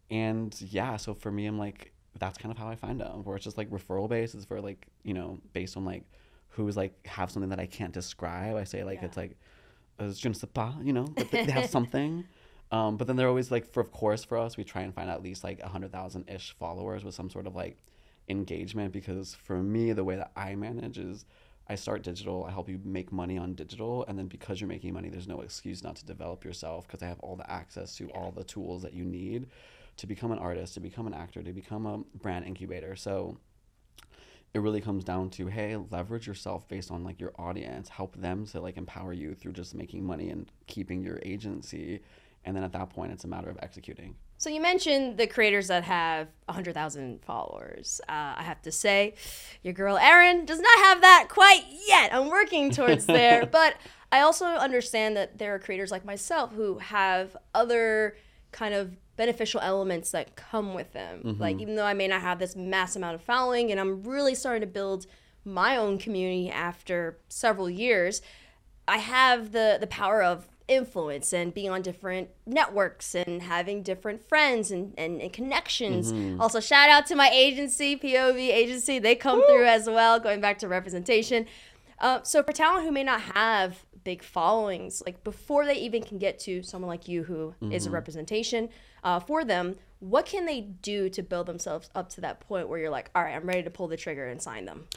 [0.10, 3.36] And yeah, so for me, I'm like, that's kind of how I find them, where
[3.36, 4.36] it's just like referral based.
[4.36, 6.04] It's for like, you know, based on like
[6.50, 8.56] who's like have something that I can't describe.
[8.56, 9.06] I say like, Yeah.
[9.06, 9.38] it's like,
[10.00, 12.24] je ne sais pas, you know, but they have something.
[12.72, 15.10] Um, but then they're always like, for of course, for us, we try and find
[15.10, 17.78] at least like a hundred thousand ish followers with some sort of like
[18.30, 18.92] engagement.
[18.94, 21.26] Because for me, the way that I manage is
[21.70, 24.94] I start digital, I help you make money on digital, and then because you're making
[24.94, 28.10] money, there's no excuse not to develop yourself because I have all the access to
[28.12, 29.48] all the tools that you need
[29.98, 32.96] to become an artist, to become an actor, to become a brand incubator.
[32.96, 33.38] So
[34.54, 38.46] it really comes down to hey leverage yourself based on like your audience help them
[38.46, 42.02] to like empower you through just making money and keeping your agency
[42.46, 45.68] and then at that point it's a matter of executing So you mentioned the creators
[45.68, 48.00] that have 100,000 followers.
[48.08, 49.16] Uh, I have to say,
[49.64, 52.14] your girl Erin does not have that quite yet.
[52.14, 53.74] I'm working towards there, but
[54.12, 58.16] I also understand that there are creators like myself who have other
[58.52, 61.22] kind of beneficial elements that come with them.
[61.40, 61.62] Like mm-hmm.
[61.62, 64.62] even though I may not have this mass amount of following and I'm really starting
[64.62, 65.08] to build
[65.44, 68.22] my own community after several years,
[68.88, 74.28] I have the the power of influence and being on different networks and having different
[74.28, 76.12] friends and, and, and connections.
[76.12, 76.42] Mm-hmm.
[76.42, 79.00] Also, shout out to my agency, POV agency.
[79.00, 81.46] They come through as well, going back to representation.
[82.00, 86.18] Uh, so, for talent who may not have big followings, like before they even can
[86.18, 87.96] get to someone like you who is a mm-hmm.
[87.96, 88.70] representation
[89.08, 92.78] uh, for them, what can they do to build themselves up to that point where
[92.78, 94.88] you're like, all right, I'm ready to pull the trigger and sign them?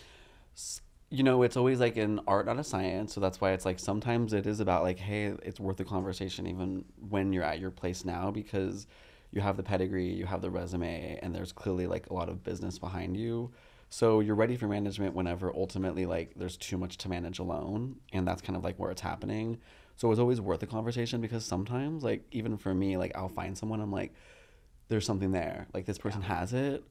[1.13, 3.81] you know it's always like an art not a science so that's why it's like
[3.81, 7.71] sometimes it is about like hey it's worth the conversation even when you're at your
[7.71, 8.87] place now because
[9.33, 12.43] you have the pedigree, you have the resume, and there's clearly like a lot of
[12.43, 13.51] business behind you.
[13.89, 18.27] So you're ready for management whenever ultimately like there's too much to manage alone, and
[18.27, 19.59] that's kind of like where it's happening.
[20.01, 23.57] So it's always worth a conversation because sometimes like even for me like I'll find
[23.57, 24.15] someone I'm like
[24.89, 26.83] there's something there like this person has it,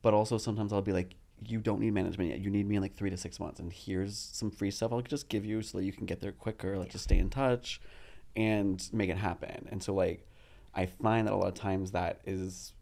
[0.00, 2.38] but also sometimes I'll be like you don't need management yet.
[2.38, 5.00] You need me in like three to six months, and here's some free stuff I'll
[5.00, 6.78] just give you so that you can get there quicker.
[6.78, 7.80] Like just stay in touch
[8.36, 9.66] and make it happen.
[9.72, 10.24] And so like
[10.72, 12.74] I find that a lot of times that is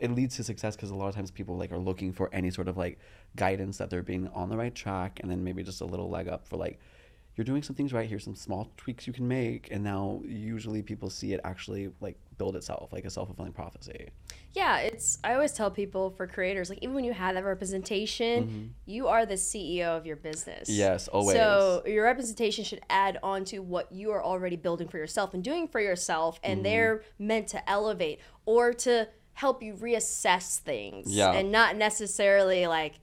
[0.00, 2.50] it leads to success because a lot of times people like are looking for any
[2.50, 2.98] sort of like
[3.36, 6.28] guidance that they're being on the right track and then maybe just a little leg
[6.28, 6.80] up for like
[7.36, 10.82] you're doing some things right here's some small tweaks you can make and now usually
[10.82, 14.08] people see it actually like build itself like a self-fulfilling prophecy
[14.54, 18.44] Yeah, it's I always tell people for creators, like even when you have that representation,
[18.44, 18.66] mm-hmm.
[18.86, 20.68] you are the CEO of your business.
[20.68, 24.98] yes always So your representation should add on to what you are already building for
[24.98, 26.62] yourself and doing for yourself, and mm-hmm.
[26.64, 31.32] they're meant to elevate or to help you reassess things, Yeah.
[31.32, 32.94] and not necessarily like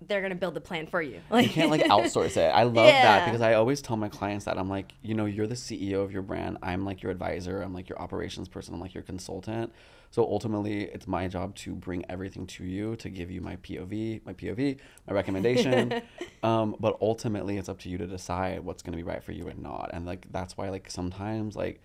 [0.00, 1.20] they're gonna build the plan for you.
[1.30, 2.50] Like you can't like outsource it.
[2.54, 3.02] I love Yeah.
[3.02, 6.02] that because I always tell my clients that I'm like, you know, you're the CEO
[6.02, 6.58] of your brand.
[6.62, 7.62] I'm like your advisor.
[7.62, 8.74] I'm like your operations person.
[8.74, 9.72] I'm like your consultant.
[10.10, 14.24] So ultimately, it's my job to bring everything to you to give you my POV,
[14.24, 14.78] my POV,
[15.08, 16.00] my recommendation.
[16.42, 19.32] um, but ultimately, it's up to you to decide what's going to be right for
[19.32, 19.90] you and not.
[19.92, 21.80] And like that's why like sometimes like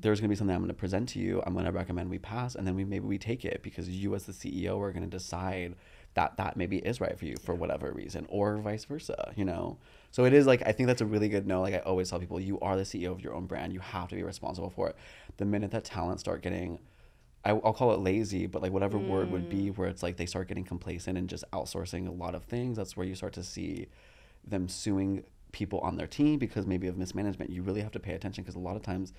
[0.00, 1.42] there's going to be something I'm going to present to you.
[1.44, 4.14] I'm going to recommend we pass, and then we maybe we take it because you
[4.14, 5.74] as the CEO are going to decide
[6.14, 9.32] that that maybe is right for you for whatever reason, or vice versa.
[9.36, 9.78] You know.
[10.10, 11.60] So it is like I think that's a really good no.
[11.60, 13.72] Like I always tell people, you are the CEO of your own brand.
[13.72, 14.96] You have to be responsible for it.
[15.36, 16.78] The minute that talent start getting
[17.44, 19.76] I, I'll call it lazy, but like whatever word would be, mm.
[19.76, 22.76] where it's like they start getting complacent and just outsourcing a lot of things.
[22.76, 23.86] That's where you start to see
[24.46, 27.50] them suing people on their team because maybe of mismanagement.
[27.50, 29.12] You really have to pay attention because a lot of times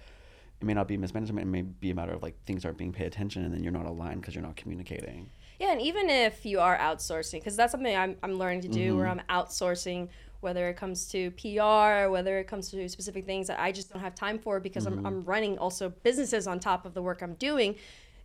[0.62, 1.48] it may not be mismanagement.
[1.48, 3.72] It may be a matter of like things aren't being paid attention and then you're
[3.72, 5.30] not aligned because you're not communicating.
[5.60, 8.96] Yeah, and even if you are outsourcing, because that's something I'm, I'm learning to do
[8.96, 9.20] where mm-hmm.
[9.30, 10.08] I'm outsourcing,
[10.40, 14.02] whether it comes to PR, whether it comes to specific things that I just don't
[14.02, 15.06] have time for because I'm, mm-hmm.
[15.06, 17.76] I'm running also businesses on top of the work I'm doing.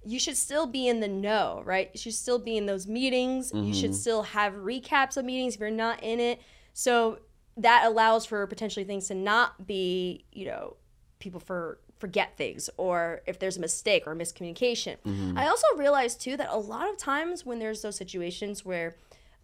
[0.05, 1.91] You should still be in the know, right?
[1.93, 3.51] You should still be in those meetings.
[3.53, 3.99] You should mm-hmm.
[3.99, 6.41] still have recaps of meetings if you're not in it.
[6.73, 7.19] So
[7.57, 10.77] that allows for potentially things to not be, you know,
[11.19, 14.99] people for forget things or if there's a mistake or miscommunication.
[15.07, 15.39] Mm-hmm.
[15.39, 18.95] I also realized too that a lot of times when there's those situations where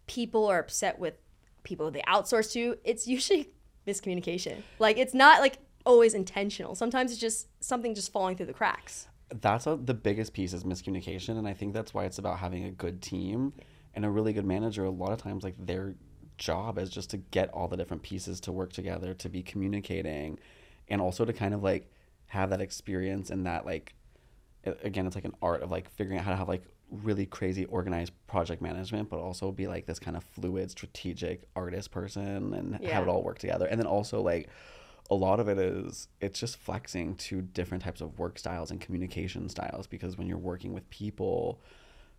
[0.05, 1.15] people are upset with
[1.63, 3.49] people they outsource to, it's usually
[3.87, 4.61] miscommunication.
[4.77, 6.75] Like it's not like always intentional.
[6.75, 9.07] Sometimes it's just something just falling through the cracks.
[9.33, 11.39] That's a, the biggest piece is miscommunication.
[11.39, 13.53] And I think that's why it's about having a good team
[13.95, 14.85] and a really good manager.
[14.85, 15.95] A lot of times, like their
[16.37, 20.37] job is just to get all the different pieces to work together, to be communicating,
[20.89, 21.89] and also to kind of like
[22.31, 23.93] have that experience and that like
[24.65, 27.25] a- again it's like an art of like figuring out how to have like really
[27.25, 32.53] crazy organized project management but also be like this kind of fluid strategic artist person
[32.53, 32.91] and Yeah.
[32.93, 34.47] have it all work together and then also like
[35.09, 38.79] a lot of it is it's just flexing to different types of work styles and
[38.79, 41.59] communication styles because when you're working with people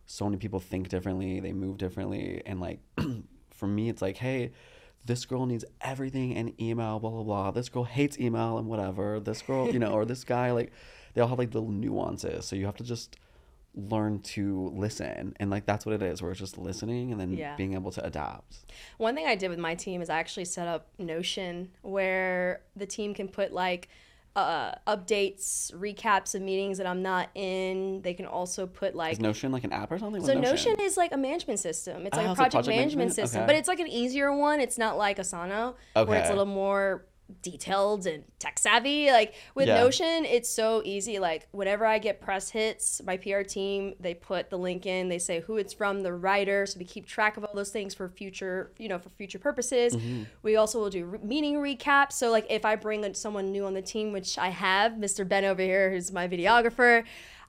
[0.05, 2.81] so many people think differently they move differently and like
[3.51, 4.53] for me it's like hey
[5.05, 7.51] this girl needs everything in email blah blah blah.
[7.51, 9.21] This girl hates email and whatever.
[9.21, 10.73] This girl you know or this guy like
[11.15, 12.47] they all have like little nuances.
[12.47, 13.17] So you have to just
[13.75, 15.35] learn to listen.
[15.41, 17.57] And like that's what it is where it's just listening and then Yeah.
[17.57, 18.57] being able to adapt.
[18.99, 22.87] One thing I did with my team is I actually set up Notion where the
[22.87, 23.89] team can put like
[24.35, 28.01] uh, updates, recaps of meetings that I'm not in.
[28.03, 30.77] They can also put like is notion like an app or something So What's Notion
[30.81, 32.07] is like a management system.
[32.07, 33.15] It's like Oh, a like project, project management, management?
[33.29, 33.47] system, Okay.
[33.47, 34.61] but it's like an easier one.
[34.61, 37.05] It's not like Asana where it's a little more
[37.41, 39.11] detailed and tech savvy.
[39.11, 39.81] Like with Yeah.
[39.83, 41.19] Notion, it's so easy.
[41.19, 45.09] Like whenever I get press hits, my PR team they put the link in.
[45.09, 47.95] They say who it's from, the writer, so we keep track of all those things
[47.95, 49.95] for future, you know, for future purposes.
[49.97, 50.25] Mm-hmm.
[50.43, 52.13] We also will do re- meeting recaps.
[52.13, 55.27] So like if I bring in someone new on the team, which I have, Mr.
[55.27, 57.05] Ben over here, who's my videographer.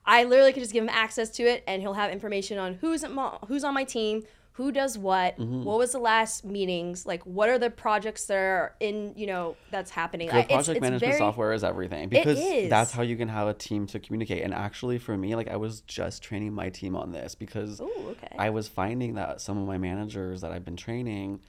[0.06, 3.08] I literally could just give him access to it, and he'll have information on who's
[3.08, 4.22] mo- who's on my team,
[4.54, 5.64] who does what, Mm-hmm.
[5.64, 9.56] what was the last meetings, like what are the projects that are in, you know,
[9.72, 10.28] that's happening.
[10.28, 12.70] Good it's- project it's management very- software is everything because is.
[12.70, 14.42] that's how you can have a team to communicate.
[14.44, 17.90] And actually, for me, like I was just training my team on this because Ooh,
[18.10, 18.36] okay.
[18.38, 21.40] I was finding that some of my managers that I've been training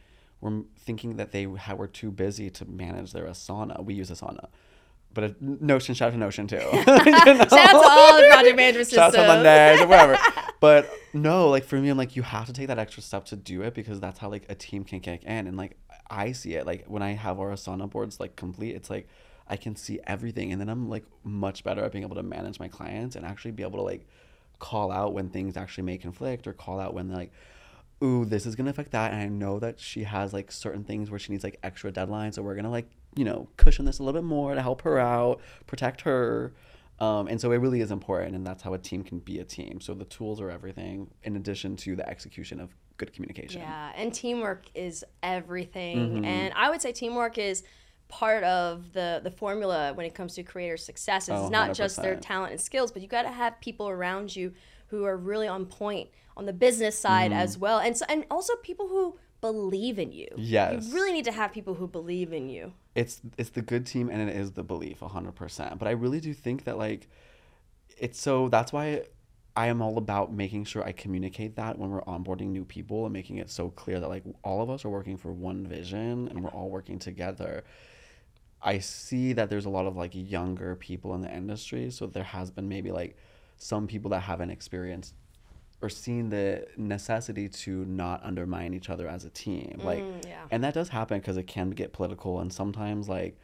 [0.41, 3.83] were thinking that they were too busy to manage their Asana.
[3.83, 4.47] We use Asana.
[5.15, 6.57] But a, Notion, shout out to Notion too.
[6.61, 6.83] You know?
[6.85, 10.17] Shout out to all the project management Shout out to Mondays or whatever.
[10.61, 13.35] But no, like for me, I'm like, you have to take that extra step to
[13.35, 15.47] do it because that's how like a team can kick in.
[15.47, 15.77] And like
[16.09, 19.07] I see it, like when I have our Asana boards like complete, it's like
[19.47, 20.51] I can see everything.
[20.51, 23.51] And then I'm like much better at being able to manage my clients and actually
[23.51, 24.07] be able to like
[24.57, 27.31] call out when things actually may conflict or call out when like,
[28.03, 29.11] ooh, this is gonna affect that.
[29.11, 32.35] And I know that she has like certain things where she needs like extra deadlines.
[32.35, 34.99] So we're gonna like, you know, cushion this a little bit more to help her
[34.99, 36.53] out, protect her.
[36.99, 39.43] Um, and so it really is important, and that's how a team can be a
[39.43, 39.81] team.
[39.81, 43.61] So the tools are everything, in addition to the execution of good communication.
[43.61, 45.97] Yeah, and teamwork is everything.
[45.97, 46.25] Mm-hmm.
[46.25, 47.63] And I would say teamwork is
[48.07, 51.27] part of the the formula when it comes to creator success.
[51.27, 54.33] It's Oh, not just their talent and skills, but you got to have people around
[54.33, 54.53] you
[54.87, 57.39] who are really on point on the business side Mm-hmm.
[57.41, 59.17] as well, and so, and also people who
[59.51, 60.27] believe in you.
[60.37, 60.87] Yes.
[60.87, 62.63] you really need to have people who believe in you.
[62.95, 66.33] it's it's the good team and it is the belief 100% but i really do
[66.45, 67.01] think that like
[68.05, 68.85] it's so that's why
[69.55, 73.13] i am all about making sure i communicate that when we're onboarding new people and
[73.19, 76.35] making it so clear that like all of us are working for one vision and
[76.43, 77.63] we're all working together
[78.61, 82.29] i see that there's a lot of like younger people in the industry so there
[82.37, 83.13] has been maybe like
[83.57, 85.13] some people that haven't experienced
[85.85, 90.45] or seen the necessity to not undermine each other as a team like Mm, yeah.
[90.51, 93.37] and that does happen because it can get political and sometimes like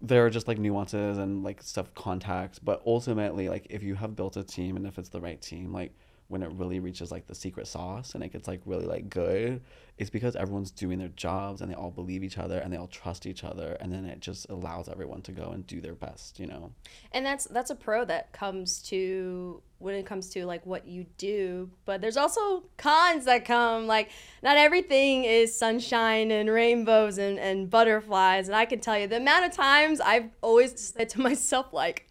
[0.00, 4.16] there are just like nuances and like stuff contacts but ultimately like if you have
[4.16, 5.92] built a team and if it's the right team like
[6.28, 9.60] when it really reaches like the secret sauce and it gets like really like good
[9.96, 12.88] it's because everyone's doing their jobs and they all believe each other and they all
[12.88, 16.40] trust each other and then it just allows everyone to go and do their best
[16.40, 16.72] you know?
[17.12, 21.04] And that's that's a pro that comes to when it comes to like what you
[21.18, 24.10] do but there's also cons that come like
[24.42, 29.16] not everything is sunshine and rainbows and, and butterflies and i can tell you the
[29.16, 32.10] amount of times i've always said to myself like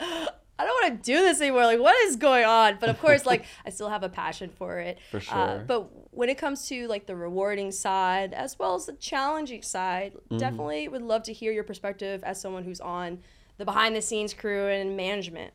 [0.59, 3.25] i don't want to do this anymore like what is going on but of course
[3.25, 5.63] like i still have a passion for it For Uh, sure.
[5.67, 10.13] but when it comes to like the rewarding side as well as the challenging side
[10.13, 10.37] Mm-hmm.
[10.37, 13.19] definitely would love to hear your perspective as someone who's on
[13.57, 15.53] the behind the scenes crew and management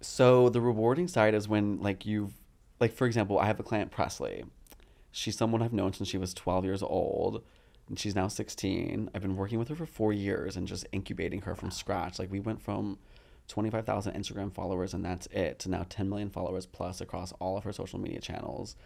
[0.00, 2.32] So the rewarding side is when like you've
[2.80, 4.44] like for example, I have a client Presley.
[5.12, 7.44] She's someone I've known since she was 12 years old
[7.88, 9.10] and she's now 16.
[9.14, 12.18] I've been working with her for 4 years and just incubating her from scratch.
[12.18, 12.98] Like we went from
[13.48, 17.64] 25,000 Instagram followers and that's it to now 10 million followers plus across all of
[17.64, 18.76] her social media channels.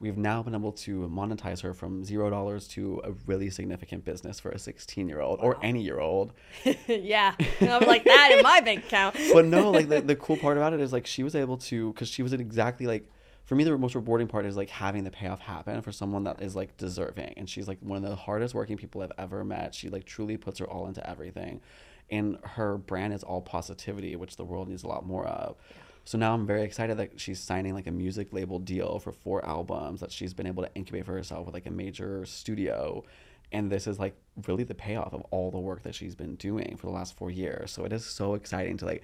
[0.00, 4.38] We've now been able to monetize her from zero dollars to a really significant business
[4.38, 6.32] for a 16 year old or any year old.
[6.86, 10.56] yeah i'm like that in my bank account but no, like the, the cool part
[10.56, 13.08] about it is like she was able to because she was at exactly like
[13.48, 16.42] for me the most rewarding part is like having the payoff happen for someone that
[16.42, 19.74] is like deserving and she's like one of the hardest working people I've ever met.
[19.74, 21.62] She like truly puts her all into everything.
[22.10, 25.56] And her brand is all positivity, which the world needs a lot more of.
[26.08, 29.44] So now I'm very excited that she's signing like a music label deal for four
[29.44, 33.04] albums that she's been able to incubate for herself with like a major studio.
[33.52, 36.78] And this is like really the payoff of all the work that she's been doing
[36.78, 37.72] for the last four years.
[37.72, 39.02] So it is so exciting to like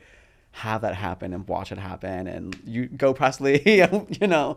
[0.52, 3.62] have that happen and watch it happen and you go Presley,
[4.20, 4.56] you know.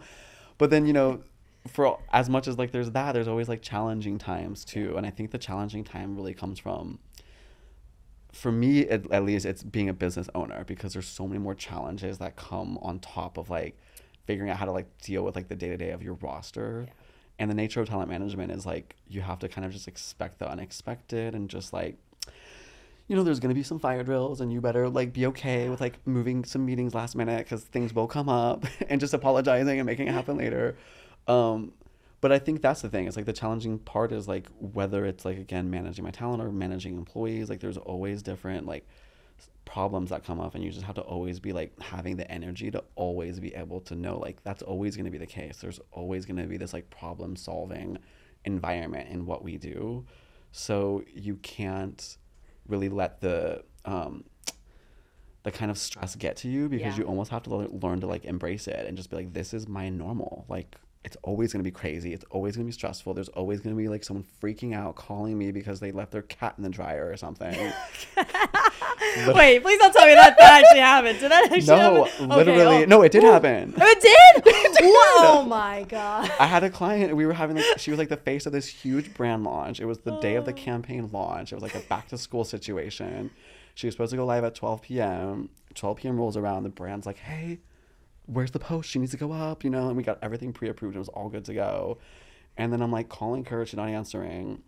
[0.57, 1.21] But then, you know,
[1.67, 4.95] for as much as like there's that, there's always like challenging times too.
[4.95, 6.99] And I think the challenging time really comes from
[8.31, 11.55] for me at, at least it's being a business owner because there's so many more
[11.55, 13.77] challenges that come on top of like
[14.25, 16.93] figuring out how to like deal with like the day-to-day of your roster Yeah.
[17.39, 20.39] and the nature of talent management is like you have to kind of just expect
[20.39, 21.97] the unexpected and just like
[23.07, 25.69] you know there's going to be some fire drills and you better like be okay
[25.69, 29.79] with like moving some meetings last minute because things will come up and just apologizing
[29.79, 30.77] and making it happen later
[31.27, 31.71] um
[32.21, 33.07] but i think that's the thing.
[33.07, 36.51] It's like the challenging part is like whether it's like again managing my talent or
[36.51, 38.87] managing employees like there's always different like
[39.65, 42.71] problems that come up and you just have to always be like having the energy
[42.71, 45.57] to always be able to know like that's always going to be the case.
[45.57, 47.97] There's always going to be this like problem solving
[48.45, 50.05] environment in what we do.
[50.53, 52.17] So you can't
[52.67, 54.23] really let the um
[55.43, 57.03] the kind of stress get to you because Yeah.
[57.03, 59.53] you almost have to lear- learn to like embrace it and just be like this
[59.53, 60.45] is my normal.
[60.47, 63.61] Like it's always going to be crazy it's always going to be stressful there's always
[63.61, 66.63] going to be like someone freaking out calling me because they left their cat in
[66.63, 67.55] the dryer or something
[69.27, 71.19] Wait, please don't tell me that that actually happened.
[71.19, 72.31] Did that actually no happen?
[72.31, 72.85] Okay, literally oh.
[72.85, 74.43] no it did happen Oh, it did?
[74.83, 76.29] oh my god.
[76.39, 77.15] I had a client.
[77.15, 79.79] We were having like she was like the face of this huge brand launch.
[79.79, 80.55] It was the day of the oh.
[80.55, 81.51] campaign launch.
[81.51, 83.31] It was like a back to school situation.
[83.75, 85.49] She was supposed to go live at 12 p.m.
[85.73, 86.17] 12 p.m.
[86.17, 86.63] rolls around.
[86.63, 87.59] The brand's like, "Hey,
[88.27, 88.89] where's the post?
[88.89, 89.87] She needs to go up," you know.
[89.87, 90.95] And we got everything pre-approved.
[90.95, 91.97] and It was all good to go.
[92.55, 93.65] And then I'm like calling her.
[93.65, 94.61] She's not answering.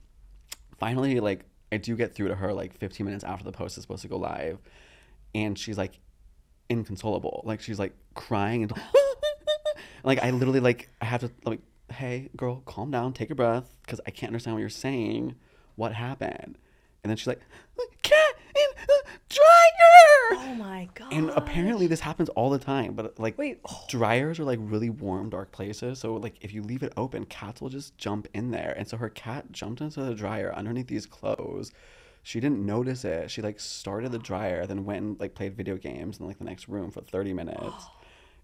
[0.80, 3.84] Finally, like I do get through to her like 15 minutes after the post is
[3.84, 4.60] supposed to go live,
[5.36, 6.00] and she's like
[6.70, 7.42] inconsolable.
[7.46, 8.74] Like she's like crying and
[10.04, 13.76] like I literally like I have to like, hey girl, calm down, take a breath,
[13.84, 15.36] because I can't understand what you're saying.
[15.76, 16.58] What happened?
[17.04, 17.42] And then she's like,
[17.78, 17.86] in
[20.50, 21.14] Oh my god.
[21.14, 22.94] And apparently this happens all the time.
[22.94, 23.86] But like Wait, oh.
[23.88, 26.00] dryers are like really warm, dark places.
[26.00, 28.74] So like if you leave it open, cats will just jump in there.
[28.76, 31.72] And so her cat jumped into the dryer underneath these clothes.
[32.24, 33.30] She didn't notice it.
[33.30, 36.46] She like started the dryer, then went and like played video games in like the
[36.46, 37.86] next room for 30 minutes.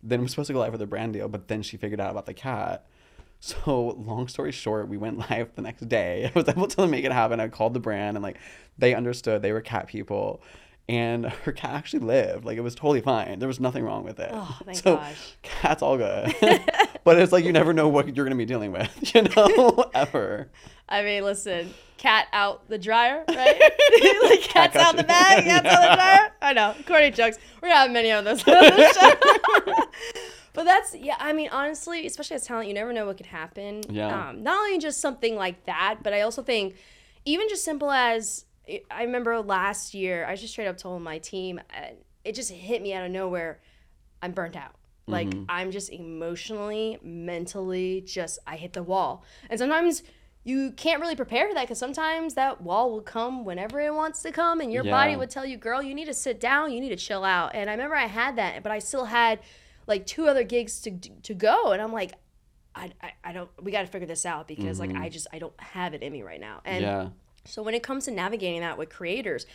[0.07, 2.11] Then was supposed to go live for the brand deal, but then she figured out
[2.11, 2.85] about the cat.
[3.41, 6.31] So long story short, we went live the next day.
[6.33, 7.39] I was able to make it happen.
[7.39, 8.37] I called the brand and like
[8.77, 10.41] they understood they were cat people.
[10.87, 12.45] And her cat actually lived.
[12.45, 13.39] Like it was totally fine.
[13.39, 14.29] There was nothing wrong with it.
[14.31, 15.35] Oh, thank so gosh.
[15.41, 16.33] cat's all good.
[17.03, 20.49] but it's like you never know what you're gonna be dealing with, you know, ever.
[20.87, 23.59] I mean, listen, cat out the dryer, right?
[24.23, 26.31] like cat's got out the bag, cat's out the dryer.
[26.41, 27.39] I know, corny jokes.
[27.61, 29.73] We're gonna have many of those on the show.
[30.53, 31.15] but that's yeah.
[31.19, 33.81] I mean, honestly, especially as talent, you never know what could happen.
[33.89, 34.29] Yeah.
[34.29, 36.75] Um, not only just something like that, but I also think
[37.25, 38.45] even just simple as
[38.91, 41.59] I remember last year, I just straight up told my team,
[42.23, 43.61] it just hit me out of nowhere.
[44.21, 44.75] I'm burnt out.
[45.07, 45.43] Like mm-hmm.
[45.49, 49.23] I'm just emotionally, mentally, just I hit the wall.
[49.49, 50.01] And sometimes
[50.43, 54.21] you can't really prepare for that because sometimes that wall will come whenever it wants
[54.23, 56.71] to come, and your body would tell you, "Girl, you need to sit down.
[56.71, 59.39] You need to chill out." And I remember I had that, but I still had
[59.85, 62.13] like two other gigs to to go, and I'm like,
[62.75, 63.49] I I, I don't.
[63.61, 65.03] We got to figure this out because like mm-hmm.
[65.03, 66.61] I just I don't have it in me right now.
[66.65, 67.09] And yeah.
[67.45, 69.45] So when it comes to navigating that with creators,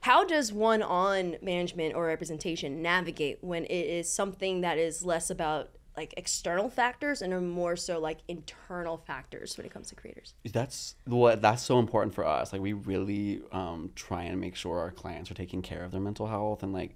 [0.00, 5.30] how does one on management or representation navigate when it is something that is less
[5.30, 9.94] about like external factors and are more so like internal factors when it comes to
[9.94, 10.34] creators?
[10.44, 12.52] That's what that's so important for us.
[12.52, 16.00] Like we really um, try and make sure our clients are taking care of their
[16.00, 16.94] mental health and like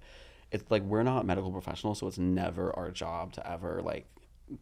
[0.51, 4.05] it's like we're not medical professionals, so it's never our job to ever like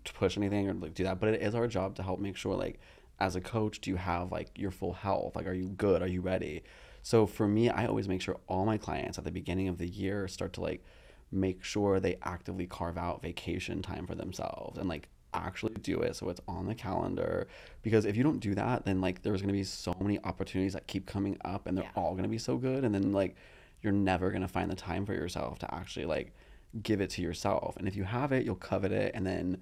[0.05, 1.19] to push anything or like do that.
[1.19, 2.79] But it is our job to help make sure like
[3.19, 5.35] as a coach, do you have like your full health?
[5.35, 6.01] Like are you good?
[6.01, 6.63] Are you ready?
[7.01, 9.87] So for me, I always make sure all my clients at the beginning of the
[9.87, 10.83] year start to like
[11.31, 16.15] make sure they actively carve out vacation time for themselves and like actually do it
[16.15, 17.47] so it's on the calendar
[17.83, 20.73] because if you don't do that then like there's going to be so many opportunities
[20.73, 22.01] that keep coming up and they're Yeah.
[22.01, 23.35] all going to be so good and then like
[23.83, 26.33] you're never going to find the time for yourself to actually like
[26.81, 29.61] give it to yourself and if you have it you'll covet it and then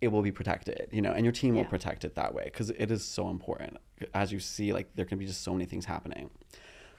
[0.00, 2.70] it will be protected you know and your team will protect it that way because
[2.70, 3.76] it is so important.
[4.14, 6.30] As you see like there can be just so many things happening.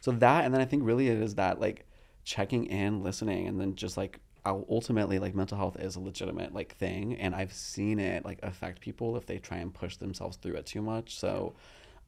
[0.02, 1.86] So that and then i think really it is that like
[2.24, 6.76] checking in listening and then just like ultimately like mental health is a legitimate like
[6.78, 10.54] thing and i've seen it like affect people if they try and push themselves through
[10.54, 11.20] it too much.
[11.20, 11.56] So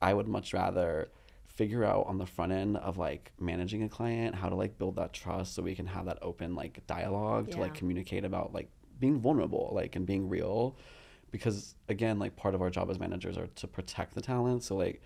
[0.02, 1.10] i would much rather
[1.48, 4.96] figure out on the front end of like managing a client how to like build
[4.96, 8.70] that trust so we can have that open like dialogue to like communicate about like
[9.00, 10.76] being vulnerable like and being real
[11.32, 14.64] because again like part of our job as managers are to protect the talent.
[14.64, 15.02] So like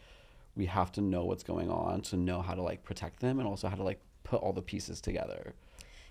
[0.56, 3.48] we have to know what's going on to know how to like protect them and
[3.48, 5.54] also how to like put all the pieces together.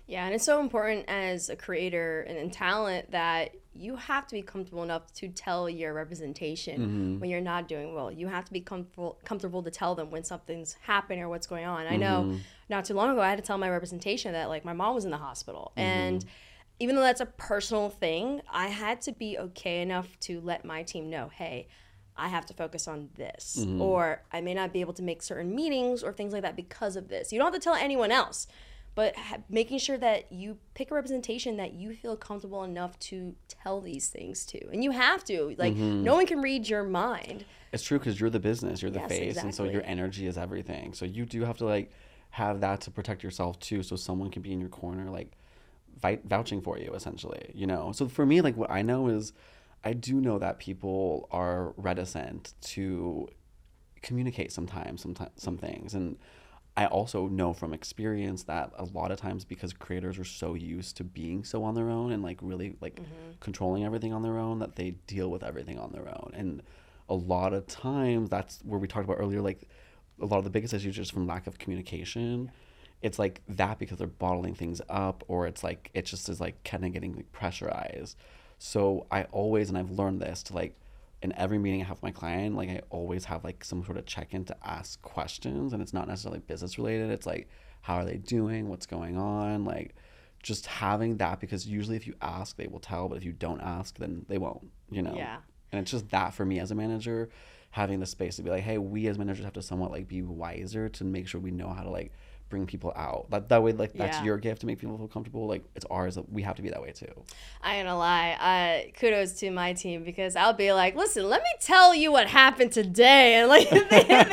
[0.05, 4.35] Yeah, and it's so important as a creator and in talent that you have to
[4.35, 7.19] be comfortable enough to tell your representation mm-hmm.
[7.19, 8.11] when you're not doing well.
[8.11, 11.65] You have to be comfortable comfortable to tell them when something's happening or what's going
[11.65, 11.87] on.
[11.87, 12.37] I know mm-hmm.
[12.67, 15.05] not too long ago I had to tell my representation that like my mom was
[15.05, 15.71] in the hospital.
[15.77, 15.87] Mm-hmm.
[15.87, 16.25] And
[16.83, 20.83] even though that's a personal thing, I had to be okay enough to let my
[20.83, 21.69] team know, hey,
[22.17, 23.81] I have to focus on this, mm-hmm.
[23.81, 26.97] or I may not be able to make certain meetings or things like that because
[26.97, 27.31] of this.
[27.31, 28.47] You don't have to tell anyone else,
[28.95, 33.33] but ha- making sure that you pick a representation that you feel comfortable enough to
[33.47, 35.55] tell these things to, and you have to.
[35.57, 36.03] Like, mm-hmm.
[36.03, 37.45] no one can read your mind.
[37.71, 40.37] it's true because you're the business you're the Yes, face and so your energy is
[40.37, 41.91] everything so you do have to like
[42.31, 45.31] have that to protect yourself too so someone can be in your corner like
[46.25, 47.91] vouching for you essentially you know?
[47.93, 49.33] So for me like what i know is
[49.83, 53.27] i do know that people are reticent to
[54.01, 55.93] communicate sometimes sometimes some things.
[55.93, 56.17] And
[56.75, 60.97] i also know from experience that a lot of times because creators are so used
[60.97, 63.31] to being so on their own and like really like mm-hmm.
[63.39, 66.31] controlling everything on their own that they deal with everything on their own.
[66.33, 66.63] And
[67.09, 69.67] a lot of times that's where we talked about earlier like
[70.21, 72.51] a lot of the biggest issues just from lack of communication
[73.03, 76.63] it's like that because they're bottling things up or it's like it just is like
[76.63, 78.17] kind of getting like, pressurized
[78.57, 80.75] so i always and i've learned this to like
[81.21, 83.97] in every meeting i have with my client like i always have like some sort
[83.97, 87.47] of check-in to ask questions and it's not necessarily business related it's like
[87.81, 89.93] how are they doing what's going on like
[90.41, 93.61] just having that because usually if you ask they will tell but if you don't
[93.61, 95.37] ask then they won't you know Yeah.
[95.71, 97.29] and it's just that for me as a manager
[97.71, 100.21] having the space to be like hey we as managers have to somewhat like be
[100.21, 102.11] wiser to make sure we know how to like
[102.49, 103.29] bring people out.
[103.31, 104.23] That that way, like that's Yeah.
[104.25, 105.47] your gift to make people feel comfortable.
[105.47, 106.19] Like it's ours.
[106.31, 107.07] We have to be that way too.
[107.61, 108.83] I ain't gonna lie.
[108.87, 112.27] Uh, kudos to my team because I'll be like, listen, let me tell you what
[112.27, 114.27] happened today, and like they, they,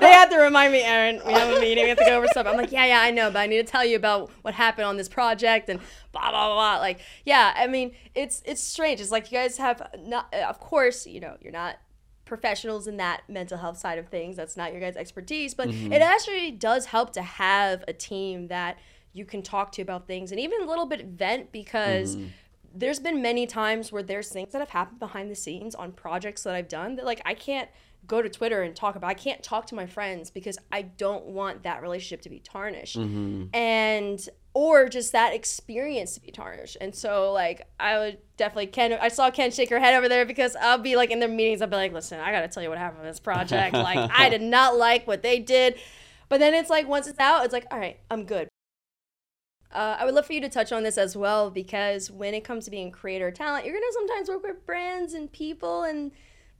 [0.00, 2.26] they have to remind me, Erin, we have a meeting, we have to go over
[2.28, 2.46] stuff.
[2.46, 4.86] I'm like, yeah, yeah, I know, but I need to tell you about what happened
[4.86, 5.78] on this project and
[6.12, 6.78] blah blah blah.
[6.78, 9.00] Like, yeah, I mean, it's it's strange.
[9.00, 11.76] It's like you guys have not, of course, you know, you're not
[12.26, 14.36] professionals in that mental health side of things.
[14.36, 15.92] That's not your guys' expertise, but mm-hmm.
[15.92, 18.78] it actually does help to have a team that
[19.14, 22.26] you can talk to about things and even a little bit vent because mm-hmm.
[22.74, 26.42] there's been many times where there's things that have happened behind the scenes on projects
[26.42, 27.70] that I've done that like I can't
[28.06, 29.08] go to Twitter and talk about.
[29.08, 32.98] I can't talk to my friends because I don't want that relationship to be tarnished.
[32.98, 33.56] Mm-hmm.
[33.56, 36.78] And or just that experience to be tarnished.
[36.80, 40.24] And so like I would definitely Ken I saw Ken shake her head over there
[40.24, 42.70] because I'll be like in their meetings, I'll be like, listen, I gotta tell you
[42.70, 43.74] what happened with this project.
[43.74, 45.74] like I did not like what they did.
[46.30, 48.48] But then it's like once it's out, it's like, all right, I'm good.
[49.70, 52.42] Uh, I would love for you to touch on this as well because when it
[52.42, 56.12] comes to being creator talent, you're gonna sometimes work with brands and people and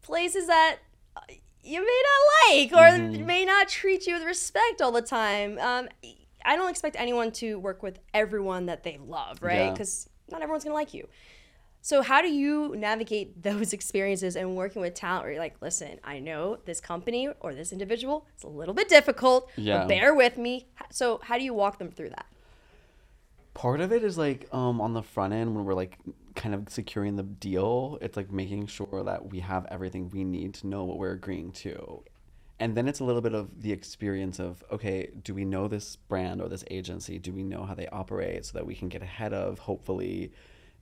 [0.02, 0.80] places that
[1.16, 1.20] uh,
[1.62, 5.58] you may not like or may not treat you with respect all the time.
[5.60, 5.88] Um,
[6.46, 9.56] I don't expect anyone to work with everyone that they love, right?
[9.66, 9.70] Yeah.
[9.72, 11.08] Because not everyone's gonna like you.
[11.82, 15.98] So how do you navigate those experiences and working with talent where you're like, listen,
[16.02, 19.78] I know this company or this individual, it's a little bit difficult, Yeah.
[19.78, 20.66] but bear with me.
[20.90, 22.26] So how do you walk them through that?
[23.54, 25.98] Part of it is like um on the front end when we're like
[26.34, 30.52] kind of securing the deal, it's like making sure that we have everything we need
[30.54, 32.02] to know what we're agreeing to.
[32.58, 35.96] And then it's a little bit of the experience of okay, do we know this
[35.96, 37.18] brand or this agency?
[37.18, 40.32] Do we know how they operate so that we can get ahead of hopefully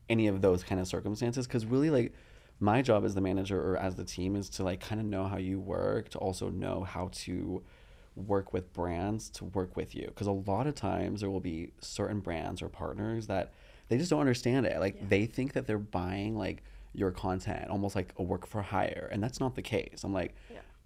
[0.09, 1.47] any of those kind of circumstances?
[1.47, 2.13] Because really, like
[2.61, 5.25] my job as the manager or as the team is to like kind of know
[5.25, 7.63] how you work, to also know how to
[8.17, 10.07] work with brands to work with you.
[10.07, 13.53] Because a lot of times there will be certain brands or partners that
[13.89, 14.79] they just don't understand it.
[14.81, 16.63] Like they think that they're buying like
[16.93, 20.05] your content almost like a work for hire and that's not the case.
[20.05, 20.35] I'm like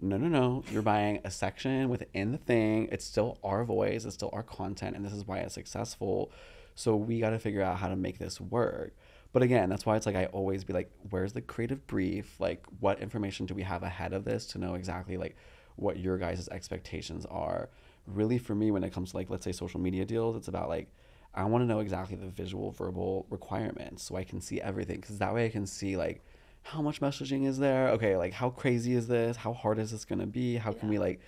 [0.01, 0.65] no no no.
[0.71, 2.89] You're buying a section within the thing.
[2.93, 4.05] It's still our voice.
[4.05, 6.33] It's still our content and this is why it's successful.
[6.75, 8.95] So we got to figure out how to make this work.
[9.33, 12.41] But again that's why it's like i always be like where's the creative brief?
[12.41, 15.37] Like what information do we have ahead of this to know exactly like
[15.79, 17.71] what your guys' expectations are.
[18.07, 20.69] Really, for me, when it comes to like, let's say social media deals, it's about
[20.69, 20.89] like,
[21.35, 25.01] I want to know exactly the visual, verbal requirements so I can see everything.
[25.01, 26.25] Because that way I can see like,
[26.69, 27.89] how much messaging is there?
[27.91, 29.39] Okay, like, how crazy is this?
[29.39, 30.57] How hard is this going to be?
[30.57, 31.21] How can we like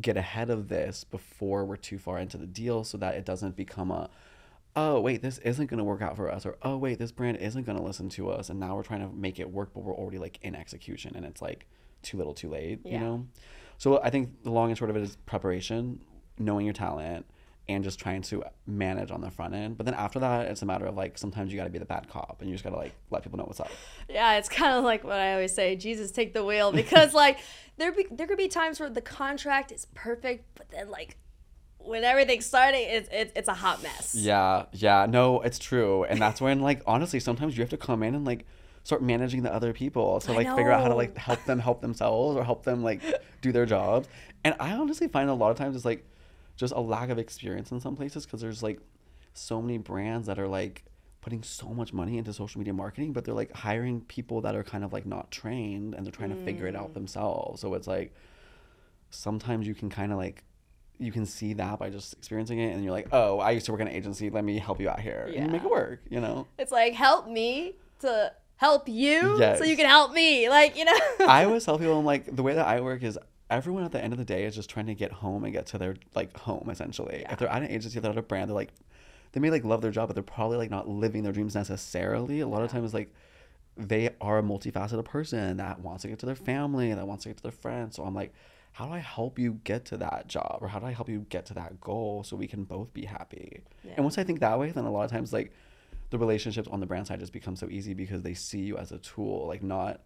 [0.00, 3.54] get ahead of this before we're too far into the deal so that it doesn't
[3.56, 4.10] become a,
[4.76, 7.36] oh wait this isn't going to work out for us or oh wait this brand
[7.38, 9.82] isn't going to listen to us and now we're trying to make it work but
[9.82, 11.66] we're already like in execution and it's like
[12.02, 13.26] too little too late you know
[13.78, 16.00] so i think the long and short of it is preparation
[16.38, 17.26] knowing your talent
[17.68, 19.76] and just trying to manage on the front end.
[19.76, 21.84] But then after that it's a matter of like sometimes you got to be the
[21.84, 23.70] bad cop and you just got to like let people know what's up.
[24.08, 27.38] Yeah, it's kind of like what I always say: Jesus, take the wheel, because like
[27.76, 31.16] there be there could be times where the contract is perfect, but then like
[31.78, 34.14] when everything's starting, it's it's, it's a hot mess.
[34.14, 38.02] Yeah, yeah, no, it's true, and that's when like honestly, sometimes you have to come
[38.02, 38.46] in and like
[38.82, 41.80] start managing the other people to like figure out how to like help them help
[41.80, 43.00] themselves or help them like
[43.42, 44.08] do their jobs.
[44.42, 46.06] And I honestly find a lot of times it's like
[46.60, 48.78] just a lack of experience in some places because there's like
[49.34, 50.84] so many brands that are like
[51.22, 54.62] putting so much money into social media marketing, but they're like hiring people that are
[54.64, 56.78] kind of like not trained and they're trying to figure it Mm.
[56.80, 57.60] out themselves.
[57.60, 58.14] So it's like
[59.10, 60.44] sometimes you can kind of like
[60.98, 63.72] you can see that by just experiencing it and you're like oh i used to
[63.72, 66.00] work in an agency let me help you out here and you make it work
[66.10, 70.50] you know It's like help me to help you, so you can help me.
[70.50, 70.98] Like you know.
[71.26, 73.18] i always tell people i'm like the way that i work is
[73.50, 75.66] everyone at the end of the day is just trying to get home and get
[75.66, 77.20] to their like home essentially.
[77.22, 77.32] Yeah.
[77.32, 78.72] if they're at an agency they're at a brand they're like
[79.32, 82.40] they may like love their job but they're probably like not living their dreams necessarily.
[82.40, 83.12] A lot of times like
[83.76, 87.28] they are a multifaceted person that wants to get to their family that wants to
[87.30, 87.96] get to their friends.
[87.96, 88.32] So i'm like
[88.72, 90.58] how do i help you get to that job?
[90.60, 93.04] Or how do i help you get to that goal so we can both be
[93.04, 93.62] happy?
[93.84, 93.94] Yeah.
[93.96, 95.52] and once i think that way then a lot of times like
[96.10, 98.90] the relationships on the brand side just become so easy because they see you as
[98.92, 100.00] a tool like not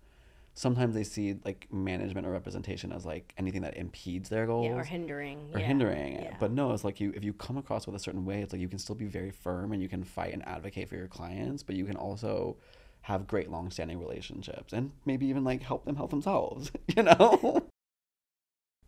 [0.55, 4.75] sometimes they see like management or representation as like anything that impedes their goals yeah,
[4.77, 5.51] or hindering.
[5.53, 5.67] or yeah.
[5.67, 6.25] hindering it.
[6.31, 6.37] Yeah.
[6.39, 8.63] But no, it's like you if you come across with a certain way, it's like
[8.63, 11.63] you can still be very firm and you can fight and advocate for your clients,
[11.63, 12.57] but you can also
[13.03, 17.69] have great long-standing relationships and maybe even like help them help themselves, you know?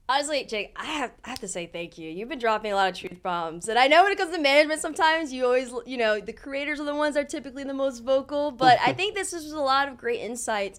[0.08, 2.08] Honestly, Jake, I have, I have to say thank you.
[2.08, 3.68] You've been dropping a lot of truth bombs.
[3.68, 6.78] And I know when it comes to management, sometimes you always, you know, the creators
[6.78, 8.52] are the ones that are typically the most vocal.
[8.52, 10.78] But I think this is a lot of great insights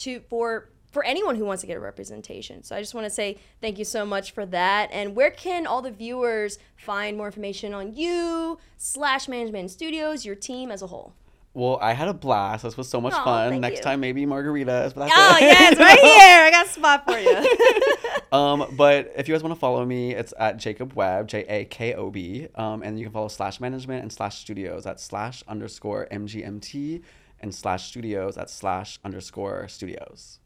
[0.00, 2.62] to for for anyone who wants to get a representation.
[2.62, 4.90] So I just want to say thank you so much for that.
[4.92, 10.36] And where can all the viewers find more information on you, slash management studios, your
[10.36, 11.12] team as a whole?
[11.52, 12.64] Well, I had a blast.
[12.64, 13.60] This was so much Aw, fun.
[13.60, 13.82] Next you.
[13.84, 14.92] time, maybe margaritas.
[14.94, 15.42] But that's Oh, it.
[15.42, 16.42] yes, right here.
[16.44, 18.32] I got a spot for you.
[18.36, 21.64] um, but if you guys want to follow me, it's at Jakob Webb, J A
[21.66, 22.48] K O B.
[22.56, 27.02] Um, and you can follow slash management and slash studios at slash underscore MGMT
[27.40, 30.38] and slash studios at slash underscore studios.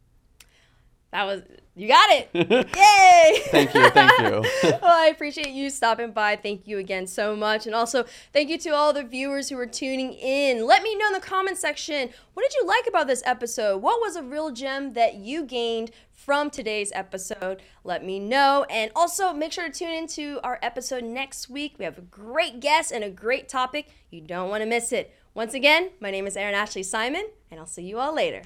[1.10, 1.42] That was
[1.74, 2.28] you got it.
[2.34, 3.42] Yay!
[3.50, 3.88] Thank you.
[3.90, 4.42] Thank you.
[4.62, 6.36] well, I appreciate you stopping by.
[6.36, 7.66] Thank you again so much.
[7.66, 10.66] And also, thank you to all the viewers who are tuning in.
[10.66, 13.78] Let me know in the comment section what did you like about this episode?
[13.80, 17.62] What was a real gem that you gained from today's episode?
[17.84, 18.66] Let me know.
[18.68, 21.76] And also, make sure to tune into our episode next week.
[21.78, 23.88] We have a great guest and a great topic.
[24.10, 25.14] You don't want to miss it.
[25.38, 28.42] Once again, my name is Erin Ashley Simon, and I'll see you all later.